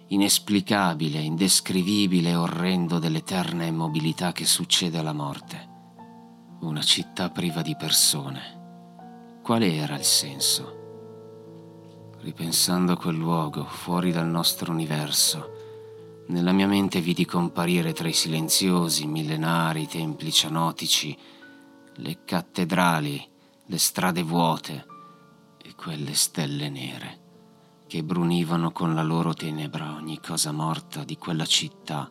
inesplicabile, 0.07 1.19
indescrivibile 1.19 2.29
e 2.29 2.35
orrendo 2.35 2.99
dell'eterna 2.99 3.65
immobilità 3.65 4.31
che 4.31 4.45
succede 4.45 4.97
alla 4.97 5.13
morte. 5.13 5.69
Una 6.61 6.81
città 6.81 7.29
priva 7.29 7.61
di 7.61 7.75
persone. 7.75 8.59
Qual 9.41 9.63
era 9.63 9.95
il 9.95 10.03
senso? 10.03 10.79
Ripensando 12.19 12.93
a 12.93 12.97
quel 12.97 13.15
luogo, 13.15 13.65
fuori 13.65 14.11
dal 14.11 14.27
nostro 14.27 14.71
universo, 14.71 15.59
nella 16.27 16.51
mia 16.51 16.67
mente 16.67 17.01
vidi 17.01 17.25
comparire 17.25 17.93
tra 17.93 18.07
i 18.07 18.13
silenziosi, 18.13 19.07
millenari 19.07 19.87
templi 19.87 20.31
cianotici, 20.31 21.17
le 21.95 22.19
cattedrali, 22.23 23.27
le 23.65 23.77
strade 23.77 24.21
vuote, 24.21 24.85
quelle 25.81 26.13
stelle 26.13 26.69
nere 26.69 27.19
che 27.87 28.03
brunivano 28.03 28.71
con 28.71 28.93
la 28.93 29.01
loro 29.01 29.33
tenebra 29.33 29.95
ogni 29.95 30.19
cosa 30.19 30.51
morta 30.51 31.03
di 31.03 31.17
quella 31.17 31.45
città 31.45 32.07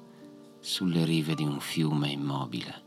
sulle 0.58 1.04
rive 1.04 1.36
di 1.36 1.44
un 1.44 1.60
fiume 1.60 2.08
immobile. 2.08 2.82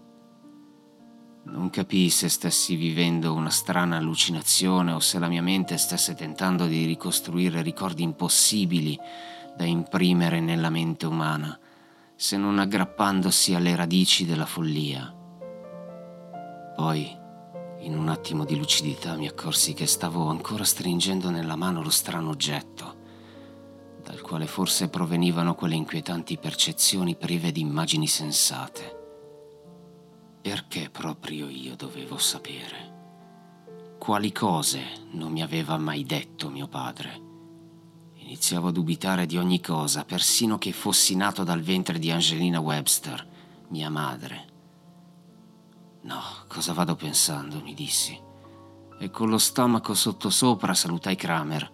Non 1.45 1.69
capii 1.69 2.09
se 2.09 2.27
stessi 2.27 2.75
vivendo 2.75 3.33
una 3.33 3.49
strana 3.49 3.95
allucinazione 3.95 4.91
o 4.91 4.99
se 4.99 5.19
la 5.19 5.29
mia 5.29 5.41
mente 5.41 5.77
stesse 5.77 6.15
tentando 6.15 6.65
di 6.65 6.83
ricostruire 6.83 7.61
ricordi 7.61 8.03
impossibili 8.03 8.99
da 9.55 9.63
imprimere 9.63 10.41
nella 10.41 10.69
mente 10.69 11.05
umana, 11.05 11.57
se 12.13 12.35
non 12.35 12.59
aggrappandosi 12.59 13.55
alle 13.55 13.73
radici 13.77 14.25
della 14.25 14.45
follia. 14.45 15.15
Poi 16.75 17.21
in 17.83 17.97
un 17.97 18.07
attimo 18.07 18.45
di 18.45 18.55
lucidità 18.55 19.15
mi 19.15 19.27
accorsi 19.27 19.73
che 19.73 19.85
stavo 19.85 20.27
ancora 20.27 20.63
stringendo 20.63 21.29
nella 21.29 21.55
mano 21.55 21.81
lo 21.81 21.89
strano 21.89 22.29
oggetto. 22.29 23.01
dal 24.03 24.19
quale 24.19 24.47
forse 24.47 24.89
provenivano 24.89 25.55
quelle 25.55 25.75
inquietanti 25.75 26.37
percezioni 26.37 27.15
prive 27.15 27.53
di 27.53 27.61
immagini 27.61 28.05
sensate. 28.05 28.99
Perché 30.41 30.89
proprio 30.89 31.47
io 31.47 31.77
dovevo 31.77 32.17
sapere? 32.17 32.91
Quali 33.97 34.33
cose 34.33 34.81
non 35.11 35.31
mi 35.31 35.41
aveva 35.41 35.77
mai 35.77 36.03
detto 36.03 36.49
mio 36.49 36.67
padre? 36.67 37.21
Iniziavo 38.15 38.67
a 38.67 38.71
dubitare 38.71 39.25
di 39.25 39.37
ogni 39.37 39.61
cosa, 39.61 40.03
persino 40.03 40.57
che 40.57 40.73
fossi 40.73 41.15
nato 41.15 41.45
dal 41.45 41.61
ventre 41.61 41.97
di 41.97 42.11
Angelina 42.11 42.59
Webster, 42.59 43.25
mia 43.69 43.89
madre. 43.89 44.52
No, 46.03 46.21
cosa 46.47 46.73
vado 46.73 46.95
pensando? 46.95 47.61
mi 47.61 47.73
dissi. 47.73 48.19
E 48.99 49.09
con 49.09 49.29
lo 49.29 49.37
stomaco 49.37 49.93
sottosopra 49.93 50.73
salutai 50.73 51.15
Kramer, 51.15 51.71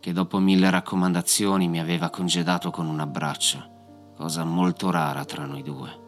che 0.00 0.12
dopo 0.12 0.38
mille 0.38 0.68
raccomandazioni 0.70 1.68
mi 1.68 1.80
aveva 1.80 2.10
congedato 2.10 2.70
con 2.70 2.86
un 2.86 3.00
abbraccio, 3.00 4.12
cosa 4.16 4.44
molto 4.44 4.90
rara 4.90 5.24
tra 5.24 5.46
noi 5.46 5.62
due. 5.62 6.02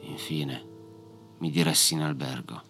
Infine 0.00 0.64
mi 1.38 1.50
diressi 1.50 1.94
in 1.94 2.02
albergo. 2.02 2.62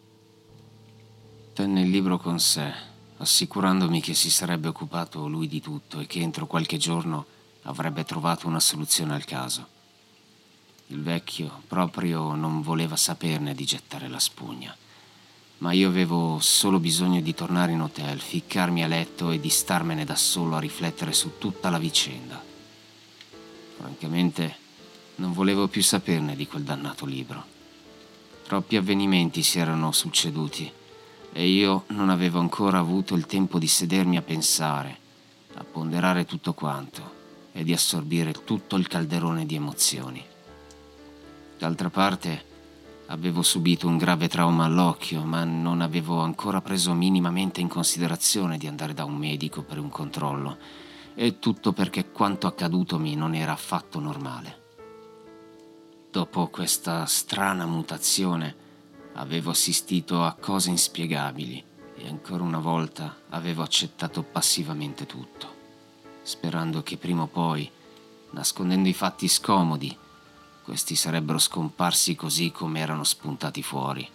Tenne 1.53 1.83
il 1.83 1.91
libro 1.91 2.19
con 2.19 2.41
sé, 2.41 2.73
assicurandomi 3.19 4.01
che 4.01 4.15
si 4.15 4.31
sarebbe 4.31 4.69
occupato 4.69 5.29
lui 5.29 5.47
di 5.47 5.61
tutto 5.61 6.01
e 6.01 6.07
che 6.07 6.21
entro 6.21 6.47
qualche 6.47 6.77
giorno 6.77 7.25
avrebbe 7.63 8.05
trovato 8.05 8.49
una 8.49 8.61
soluzione 8.61 9.15
al 9.15 9.25
caso. 9.25 9.75
Il 10.89 11.03
vecchio 11.03 11.63
proprio 11.67 12.37
non 12.37 12.63
voleva 12.63 12.95
saperne 12.95 13.55
di 13.55 13.65
gettare 13.65 14.07
la 14.07 14.21
spugna, 14.21 14.75
ma 15.59 15.73
io 15.73 15.89
avevo 15.89 16.39
solo 16.41 16.79
bisogno 16.79 17.21
di 17.21 17.35
tornare 17.35 17.73
in 17.73 17.81
hotel, 17.81 18.21
ficcarmi 18.21 18.85
a 18.85 18.87
letto 18.87 19.33
e 19.33 19.41
di 19.41 19.49
starmene 19.49 20.05
da 20.05 20.15
solo 20.15 20.55
a 20.55 20.61
riflettere 20.61 21.13
su 21.13 21.39
tutta 21.39 21.71
la 21.71 21.79
vicenda. 21.79 22.41
Francamente, 23.77 24.57
non 25.17 25.33
volevo 25.33 25.67
più 25.67 25.83
saperne 25.83 26.37
di 26.37 26.47
quel 26.47 26.63
dannato 26.63 27.05
libro. 27.05 27.45
Troppi 28.45 28.77
avvenimenti 28.77 29.43
si 29.43 29.59
erano 29.59 29.91
succeduti 29.91 30.71
e 31.33 31.49
io 31.49 31.85
non 31.89 32.11
avevo 32.11 32.39
ancora 32.39 32.79
avuto 32.79 33.17
il 33.17 33.27
tempo 33.27 33.59
di 33.59 33.67
sedermi 33.67 34.19
a 34.19 34.23
pensare, 34.23 34.97
a 35.55 35.65
ponderare 35.65 36.25
tutto 36.27 36.55
quanto 36.55 37.15
e 37.53 37.65
di 37.65 37.73
assorbire 37.73 38.31
tutto 38.45 38.77
il 38.77 38.87
calderone 38.87 39.47
di 39.47 39.57
emozioni. 39.57 40.35
D'altra 41.59 41.89
parte, 41.89 42.45
avevo 43.07 43.43
subito 43.43 43.87
un 43.87 43.97
grave 43.97 44.29
trauma 44.29 44.65
all'occhio, 44.65 45.25
ma 45.25 45.45
non 45.45 45.81
avevo 45.81 46.21
ancora 46.21 46.61
preso 46.61 46.93
minimamente 46.93 47.61
in 47.61 47.69
considerazione 47.69 48.59
di 48.59 48.67
andare 48.67 48.93
da 48.93 49.05
un 49.05 49.17
medico 49.17 49.63
per 49.63 49.79
un 49.79 49.89
controllo, 49.89 50.59
e 51.15 51.39
tutto 51.39 51.73
perché 51.73 52.11
quanto 52.11 52.47
accadutomi 52.47 53.15
non 53.15 53.35
era 53.35 53.53
affatto 53.53 53.99
normale. 54.01 54.65
Dopo 56.11 56.49
questa 56.49 57.07
strana 57.07 57.65
mutazione, 57.67 58.65
avevo 59.15 59.51
assistito 59.51 60.23
a 60.23 60.37
cose 60.39 60.69
inspiegabili 60.69 61.65
e 61.97 62.09
ancora 62.09 62.43
una 62.43 62.59
volta 62.59 63.23
avevo 63.31 63.63
accettato 63.63 64.23
passivamente 64.23 65.07
tutto, 65.07 65.55
sperando 66.23 66.83
che 66.83 66.99
prima 66.99 67.23
o 67.23 67.27
poi, 67.27 67.71
nascondendo 68.33 68.89
i 68.89 68.93
fatti 68.93 69.27
scomodi, 69.29 69.97
questi 70.67 70.97
sarebbero 70.97 71.39
scomparsi 71.39 72.17
così 72.17 72.51
come 72.51 72.81
erano 72.81 73.05
spuntati 73.05 73.63
fuori. 73.63 74.07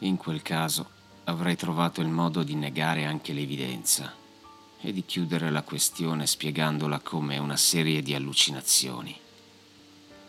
In 0.00 0.16
quel 0.16 0.42
caso 0.42 0.90
avrei 1.26 1.54
trovato 1.54 2.00
il 2.00 2.08
modo 2.08 2.42
di 2.42 2.56
negare 2.56 3.04
anche 3.04 3.32
l'evidenza 3.32 4.12
e 4.80 4.92
di 4.92 5.04
chiudere 5.04 5.52
la 5.52 5.62
questione 5.62 6.26
spiegandola 6.26 6.98
come 6.98 7.38
una 7.38 7.56
serie 7.56 8.02
di 8.02 8.12
allucinazioni. 8.12 9.16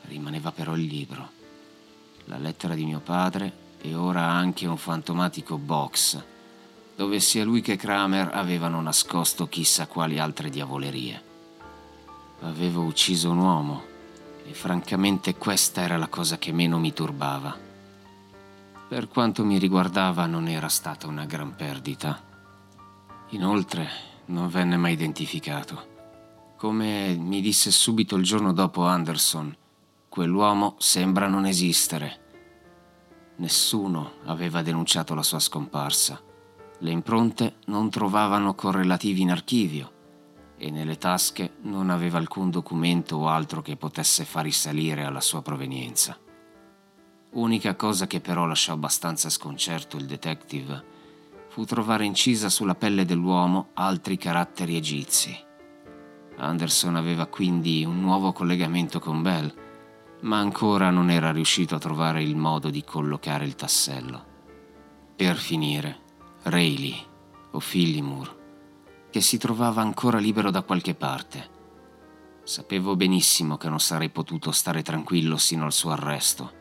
Rimaneva 0.03 0.51
però 0.51 0.75
il 0.75 0.85
libro, 0.85 1.31
la 2.25 2.37
lettera 2.37 2.75
di 2.75 2.85
mio 2.85 2.99
padre 2.99 3.77
e 3.81 3.95
ora 3.95 4.29
anche 4.29 4.67
un 4.67 4.77
fantomatico 4.77 5.57
box 5.57 6.23
dove 6.95 7.19
sia 7.19 7.43
lui 7.43 7.61
che 7.61 7.75
Kramer 7.75 8.29
avevano 8.31 8.79
nascosto 8.81 9.47
chissà 9.47 9.87
quali 9.87 10.19
altre 10.19 10.51
diavolerie. 10.51 11.23
Avevo 12.41 12.83
ucciso 12.83 13.31
un 13.31 13.39
uomo 13.39 13.91
e 14.53 14.55
francamente 14.55 15.35
questa 15.35 15.81
era 15.81 15.97
la 15.97 16.07
cosa 16.07 16.37
che 16.37 16.51
meno 16.51 16.77
mi 16.77 16.93
turbava. 16.93 17.57
Per 18.87 19.07
quanto 19.07 19.43
mi 19.43 19.57
riguardava 19.57 20.27
non 20.27 20.47
era 20.47 20.69
stata 20.69 21.07
una 21.07 21.25
gran 21.25 21.55
perdita. 21.55 22.21
Inoltre 23.29 23.89
non 24.25 24.47
venne 24.49 24.77
mai 24.77 24.93
identificato. 24.93 25.87
Come 26.55 27.15
mi 27.15 27.41
disse 27.41 27.71
subito 27.71 28.15
il 28.15 28.23
giorno 28.23 28.53
dopo 28.53 28.85
Anderson, 28.85 29.57
quell'uomo 30.07 30.75
sembra 30.77 31.27
non 31.27 31.47
esistere. 31.47 32.21
Nessuno 33.37 34.17
aveva 34.25 34.61
denunciato 34.61 35.15
la 35.15 35.23
sua 35.23 35.39
scomparsa. 35.39 36.21
Le 36.77 36.91
impronte 36.91 37.55
non 37.65 37.89
trovavano 37.89 38.53
correlativi 38.53 39.21
in 39.21 39.31
archivio 39.31 39.91
e 40.63 40.71
nelle 40.71 40.97
tasche 40.97 41.55
non 41.63 41.89
aveva 41.89 42.19
alcun 42.19 42.49
documento 42.49 43.17
o 43.17 43.27
altro 43.27 43.61
che 43.61 43.75
potesse 43.75 44.23
far 44.23 44.45
risalire 44.45 45.03
alla 45.03 45.19
sua 45.19 45.41
provenienza. 45.41 46.17
Unica 47.31 47.75
cosa 47.75 48.07
che 48.07 48.21
però 48.21 48.45
lasciò 48.45 48.71
abbastanza 48.71 49.29
sconcerto 49.29 49.97
il 49.97 50.05
detective 50.05 50.91
fu 51.49 51.65
trovare 51.65 52.05
incisa 52.05 52.47
sulla 52.47 52.75
pelle 52.75 53.03
dell'uomo 53.03 53.71
altri 53.73 54.15
caratteri 54.15 54.77
egizi. 54.77 55.37
Anderson 56.37 56.95
aveva 56.95 57.25
quindi 57.25 57.83
un 57.83 57.99
nuovo 57.99 58.31
collegamento 58.31 59.01
con 59.01 59.21
Bell, 59.21 59.53
ma 60.21 60.37
ancora 60.39 60.91
non 60.91 61.09
era 61.09 61.33
riuscito 61.33 61.75
a 61.75 61.79
trovare 61.79 62.23
il 62.23 62.37
modo 62.37 62.69
di 62.69 62.85
collocare 62.85 63.43
il 63.43 63.55
tassello. 63.55 64.25
Per 65.13 65.35
finire, 65.35 65.99
Rayleigh 66.43 67.05
o 67.51 67.59
Fillimore 67.59 68.42
che 69.13 69.21
si 69.21 69.37
trovava 69.37 69.79
ancora 69.79 70.17
libero 70.17 70.49
da 70.49 70.63
qualche 70.63 70.95
parte. 70.95 71.47
Sapevo 72.43 72.95
benissimo 72.95 73.57
che 73.57 73.69
non 73.69 73.79
sarei 73.79 74.09
potuto 74.09 74.51
stare 74.51 74.81
tranquillo 74.81 75.37
sino 75.37 75.65
al 75.65 75.71
suo 75.71 75.91
arresto, 75.91 76.51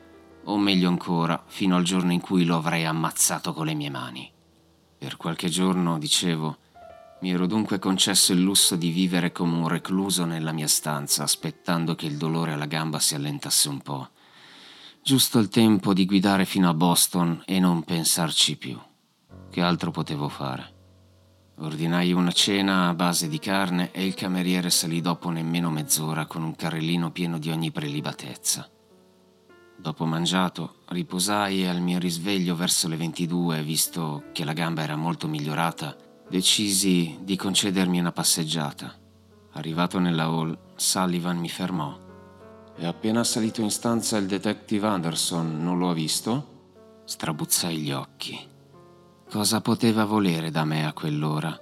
o 0.44 0.58
meglio 0.58 0.90
ancora, 0.90 1.42
fino 1.46 1.76
al 1.76 1.82
giorno 1.82 2.12
in 2.12 2.20
cui 2.20 2.44
lo 2.44 2.58
avrei 2.58 2.84
ammazzato 2.84 3.54
con 3.54 3.64
le 3.64 3.72
mie 3.72 3.88
mani. 3.88 4.30
Per 4.98 5.16
qualche 5.16 5.48
giorno, 5.48 5.98
dicevo, 5.98 6.58
mi 7.22 7.30
ero 7.30 7.46
dunque 7.46 7.78
concesso 7.78 8.34
il 8.34 8.42
lusso 8.42 8.76
di 8.76 8.90
vivere 8.90 9.32
come 9.32 9.56
un 9.56 9.68
recluso 9.68 10.26
nella 10.26 10.52
mia 10.52 10.68
stanza, 10.68 11.22
aspettando 11.22 11.94
che 11.94 12.04
il 12.04 12.18
dolore 12.18 12.52
alla 12.52 12.66
gamba 12.66 12.98
si 12.98 13.14
allentasse 13.14 13.70
un 13.70 13.80
po'. 13.80 14.10
Giusto 15.02 15.38
il 15.38 15.48
tempo 15.48 15.94
di 15.94 16.04
guidare 16.04 16.44
fino 16.44 16.68
a 16.68 16.74
Boston 16.74 17.44
e 17.46 17.58
non 17.60 17.82
pensarci 17.82 18.58
più. 18.58 18.78
Che 19.50 19.62
altro 19.62 19.90
potevo 19.90 20.28
fare? 20.28 20.71
Ordinai 21.56 22.12
una 22.12 22.32
cena 22.32 22.88
a 22.88 22.94
base 22.94 23.28
di 23.28 23.38
carne 23.38 23.90
e 23.92 24.04
il 24.06 24.14
cameriere 24.14 24.70
salì 24.70 25.00
dopo 25.00 25.28
nemmeno 25.30 25.70
mezz'ora 25.70 26.26
con 26.26 26.42
un 26.42 26.56
carrellino 26.56 27.10
pieno 27.10 27.38
di 27.38 27.50
ogni 27.50 27.70
prelibatezza. 27.70 28.68
Dopo 29.76 30.04
mangiato, 30.04 30.76
riposai 30.88 31.62
e 31.62 31.68
al 31.68 31.80
mio 31.80 31.98
risveglio 31.98 32.56
verso 32.56 32.88
le 32.88 32.96
22, 32.96 33.62
visto 33.62 34.24
che 34.32 34.44
la 34.44 34.52
gamba 34.52 34.82
era 34.82 34.96
molto 34.96 35.28
migliorata, 35.28 35.96
decisi 36.28 37.18
di 37.20 37.36
concedermi 37.36 37.98
una 37.98 38.12
passeggiata. 38.12 38.96
Arrivato 39.52 39.98
nella 39.98 40.24
hall, 40.24 40.56
Sullivan 40.76 41.36
mi 41.36 41.48
fermò. 41.48 41.98
E 42.76 42.86
appena 42.86 43.22
salito 43.22 43.60
in 43.60 43.70
stanza 43.70 44.16
il 44.16 44.26
detective 44.26 44.86
Anderson 44.86 45.62
non 45.62 45.78
lo 45.78 45.90
ha 45.90 45.94
visto? 45.94 47.02
Strabuzzai 47.04 47.76
gli 47.76 47.92
occhi. 47.92 48.50
Cosa 49.32 49.62
poteva 49.62 50.04
volere 50.04 50.50
da 50.50 50.66
me 50.66 50.84
a 50.86 50.92
quell'ora? 50.92 51.58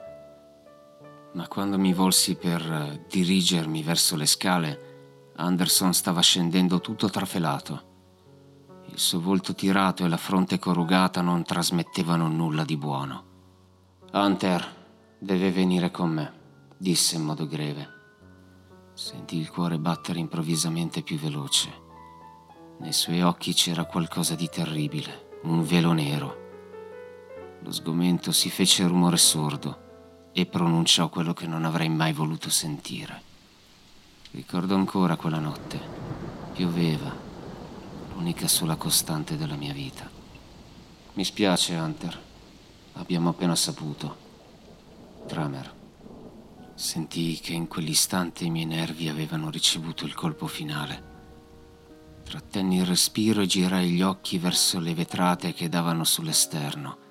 Ma 1.35 1.47
quando 1.47 1.79
mi 1.79 1.93
volsi 1.93 2.35
per 2.35 2.61
eh, 2.61 3.07
dirigermi 3.09 3.85
verso 3.85 4.17
le 4.17 4.27
scale, 4.27 5.33
Anderson 5.37 5.95
stava 5.95 6.21
scendendo 6.21 6.81
tutto 6.81 7.09
trafelato. 7.09 7.83
Il 8.87 8.99
suo 8.99 9.21
volto 9.21 9.55
tirato 9.55 10.05
e 10.05 10.09
la 10.09 10.17
fronte 10.17 10.59
corrugata 10.59 11.21
non 11.21 11.45
trasmettevano 11.45 12.27
nulla 12.27 12.65
di 12.65 12.77
buono. 12.77 13.25
Hunter 14.11 15.15
deve 15.21 15.53
venire 15.53 15.93
con 15.93 16.11
me, 16.11 16.33
disse 16.77 17.15
in 17.15 17.23
modo 17.23 17.47
greve. 17.47 17.89
Sentì 18.95 19.39
il 19.39 19.49
cuore 19.49 19.79
battere 19.79 20.19
improvvisamente 20.19 21.03
più 21.03 21.17
veloce. 21.19 21.71
Nei 22.81 22.93
suoi 22.93 23.23
occhi 23.23 23.55
c'era 23.55 23.85
qualcosa 23.85 24.35
di 24.35 24.49
terribile, 24.49 25.39
un 25.45 25.63
velo 25.63 25.93
nero 25.93 26.40
lo 27.63 27.73
sgomento 27.73 28.33
si 28.33 28.49
fece 28.49 28.87
rumore 28.87 29.19
sordo 29.19 30.31
e 30.33 30.47
pronunciò 30.47 31.09
quello 31.09 31.35
che 31.35 31.47
non 31.47 31.65
avrei 31.65 31.89
mai 31.89 32.13
voluto 32.13 32.49
sentire. 32.49 33.23
Ricordo 34.31 34.75
ancora 34.75 35.17
quella 35.17 35.41
notte. 35.41 35.81
Pioveva, 36.53 37.15
l'unica 38.15 38.49
sola 38.49 38.77
costante 38.77 39.37
della 39.37 39.57
mia 39.57 39.73
vita. 39.73 40.09
Mi 41.15 41.25
spiace, 41.25 41.75
Hunter. 41.75 42.23
Abbiamo 42.95 43.31
appena 43.31 43.57
saputo. 43.57 44.17
Tramer. 45.27 45.75
Sentii 46.75 47.41
che 47.41 47.53
in 47.53 47.69
quell'istante 47.69 48.45
i 48.45 48.51
miei 48.51 48.65
nervi 48.65 49.09
avevano 49.09 49.51
ricevuto 49.51 50.07
il 50.07 50.15
colpo 50.15 50.47
finale. 50.47 51.09
Trattenni 52.25 52.77
il 52.79 52.87
respiro 52.87 53.43
e 53.43 53.47
girai 53.47 53.91
gli 53.91 54.03
occhi 54.03 54.39
verso 54.39 54.79
le 54.79 54.95
vetrate 54.95 55.53
che 55.53 55.69
davano 55.69 56.05
sull'esterno. 56.05 57.09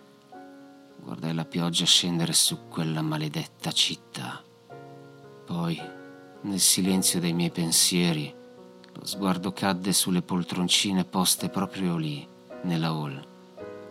Guardai 1.10 1.34
la 1.34 1.44
pioggia 1.44 1.86
scendere 1.86 2.34
su 2.34 2.68
quella 2.70 3.02
maledetta 3.02 3.72
città. 3.72 4.44
Poi, 5.44 5.82
nel 6.42 6.60
silenzio 6.60 7.20
dei 7.20 7.34
miei 7.34 7.50
pensieri, 7.50 8.32
lo 8.94 9.06
sguardo 9.08 9.52
cadde 9.52 9.92
sulle 9.92 10.22
poltroncine 10.22 11.06
poste 11.06 11.50
proprio 11.50 11.98
lì, 11.98 12.24
nella 12.62 12.90
hall, 12.90 13.28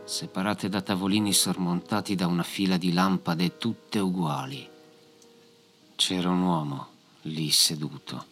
separate 0.05 0.69
da 0.69 0.81
tavolini 0.81 1.33
sormontati 1.33 2.14
da 2.14 2.29
una 2.29 2.45
fila 2.45 2.77
di 2.77 2.93
lampade 2.93 3.59
tutte 3.59 3.99
uguali. 3.99 4.69
C'era 5.97 6.31
un 6.31 6.43
uomo 6.43 6.87
lì 7.23 7.51
seduto, 7.51 8.27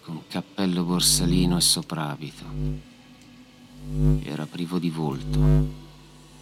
con 0.00 0.22
cappello 0.26 0.84
borsalino 0.84 1.58
e 1.58 1.60
soprabito. 1.60 2.44
Era 4.22 4.46
privo 4.46 4.78
di 4.78 4.88
volto 4.88 5.84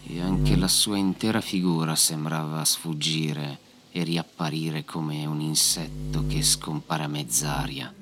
e 0.07 0.21
anche 0.21 0.57
la 0.57 0.69
sua 0.69 0.99
intera 0.99 1.41
figura 1.41 1.97
sembrava 1.97 2.65
sfuggire 2.65 3.59
e 3.91 4.03
riapparire 4.03 4.85
come 4.85 5.25
un 5.25 5.41
insetto 5.41 6.27
che 6.27 6.43
scompare 6.43 7.05
a 7.05 7.09
mezz'aria, 7.09 7.93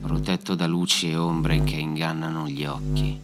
protetto 0.00 0.54
da 0.54 0.66
luci 0.66 1.10
e 1.10 1.16
ombre 1.16 1.64
che 1.64 1.76
ingannano 1.76 2.48
gli 2.48 2.64
occhi. 2.64 3.20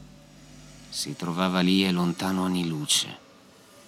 Si 0.88 1.14
trovava 1.16 1.60
lì 1.60 1.84
e 1.84 1.92
lontano 1.92 2.44
anni 2.44 2.66
luce 2.66 3.22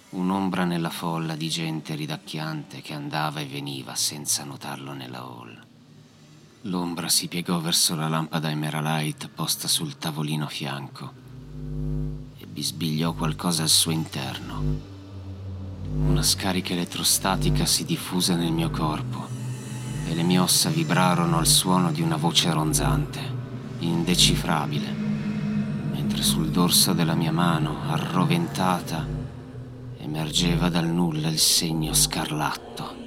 un'ombra 0.09 0.63
nella 0.63 0.89
folla 0.89 1.35
di 1.35 1.49
gente 1.49 1.93
ridacchiante 1.95 2.81
che 2.81 2.93
andava 2.93 3.41
e 3.41 3.45
veniva 3.45 3.93
senza 3.95 4.45
notarlo 4.45 4.93
nella 4.93 5.19
hall. 5.19 5.65
L'ombra 6.61 7.09
si 7.09 7.27
piegò 7.27 7.59
verso 7.59 7.93
la 7.95 8.07
lampada 8.07 8.49
Emeralite 8.49 9.27
posta 9.27 9.67
sul 9.67 9.97
tavolino 9.97 10.45
a 10.45 10.49
fianco 10.49 11.25
bisbigliò 12.57 13.13
qualcosa 13.13 13.61
al 13.61 13.69
suo 13.69 13.91
interno. 13.91 14.63
Una 15.93 16.23
scarica 16.23 16.73
elettrostatica 16.73 17.67
si 17.67 17.85
diffuse 17.85 18.33
nel 18.33 18.51
mio 18.51 18.71
corpo 18.71 19.27
e 20.07 20.15
le 20.15 20.23
mie 20.23 20.39
ossa 20.39 20.69
vibrarono 20.69 21.37
al 21.37 21.45
suono 21.45 21.91
di 21.91 22.01
una 22.01 22.15
voce 22.15 22.51
ronzante, 22.51 23.21
indecifrabile, 23.77 24.91
mentre 25.91 26.23
sul 26.23 26.49
dorso 26.49 26.93
della 26.93 27.13
mia 27.13 27.31
mano, 27.31 27.81
arroventata, 27.91 29.05
emergeva 29.99 30.69
dal 30.69 30.87
nulla 30.87 31.27
il 31.27 31.37
segno 31.37 31.93
scarlatto. 31.93 33.06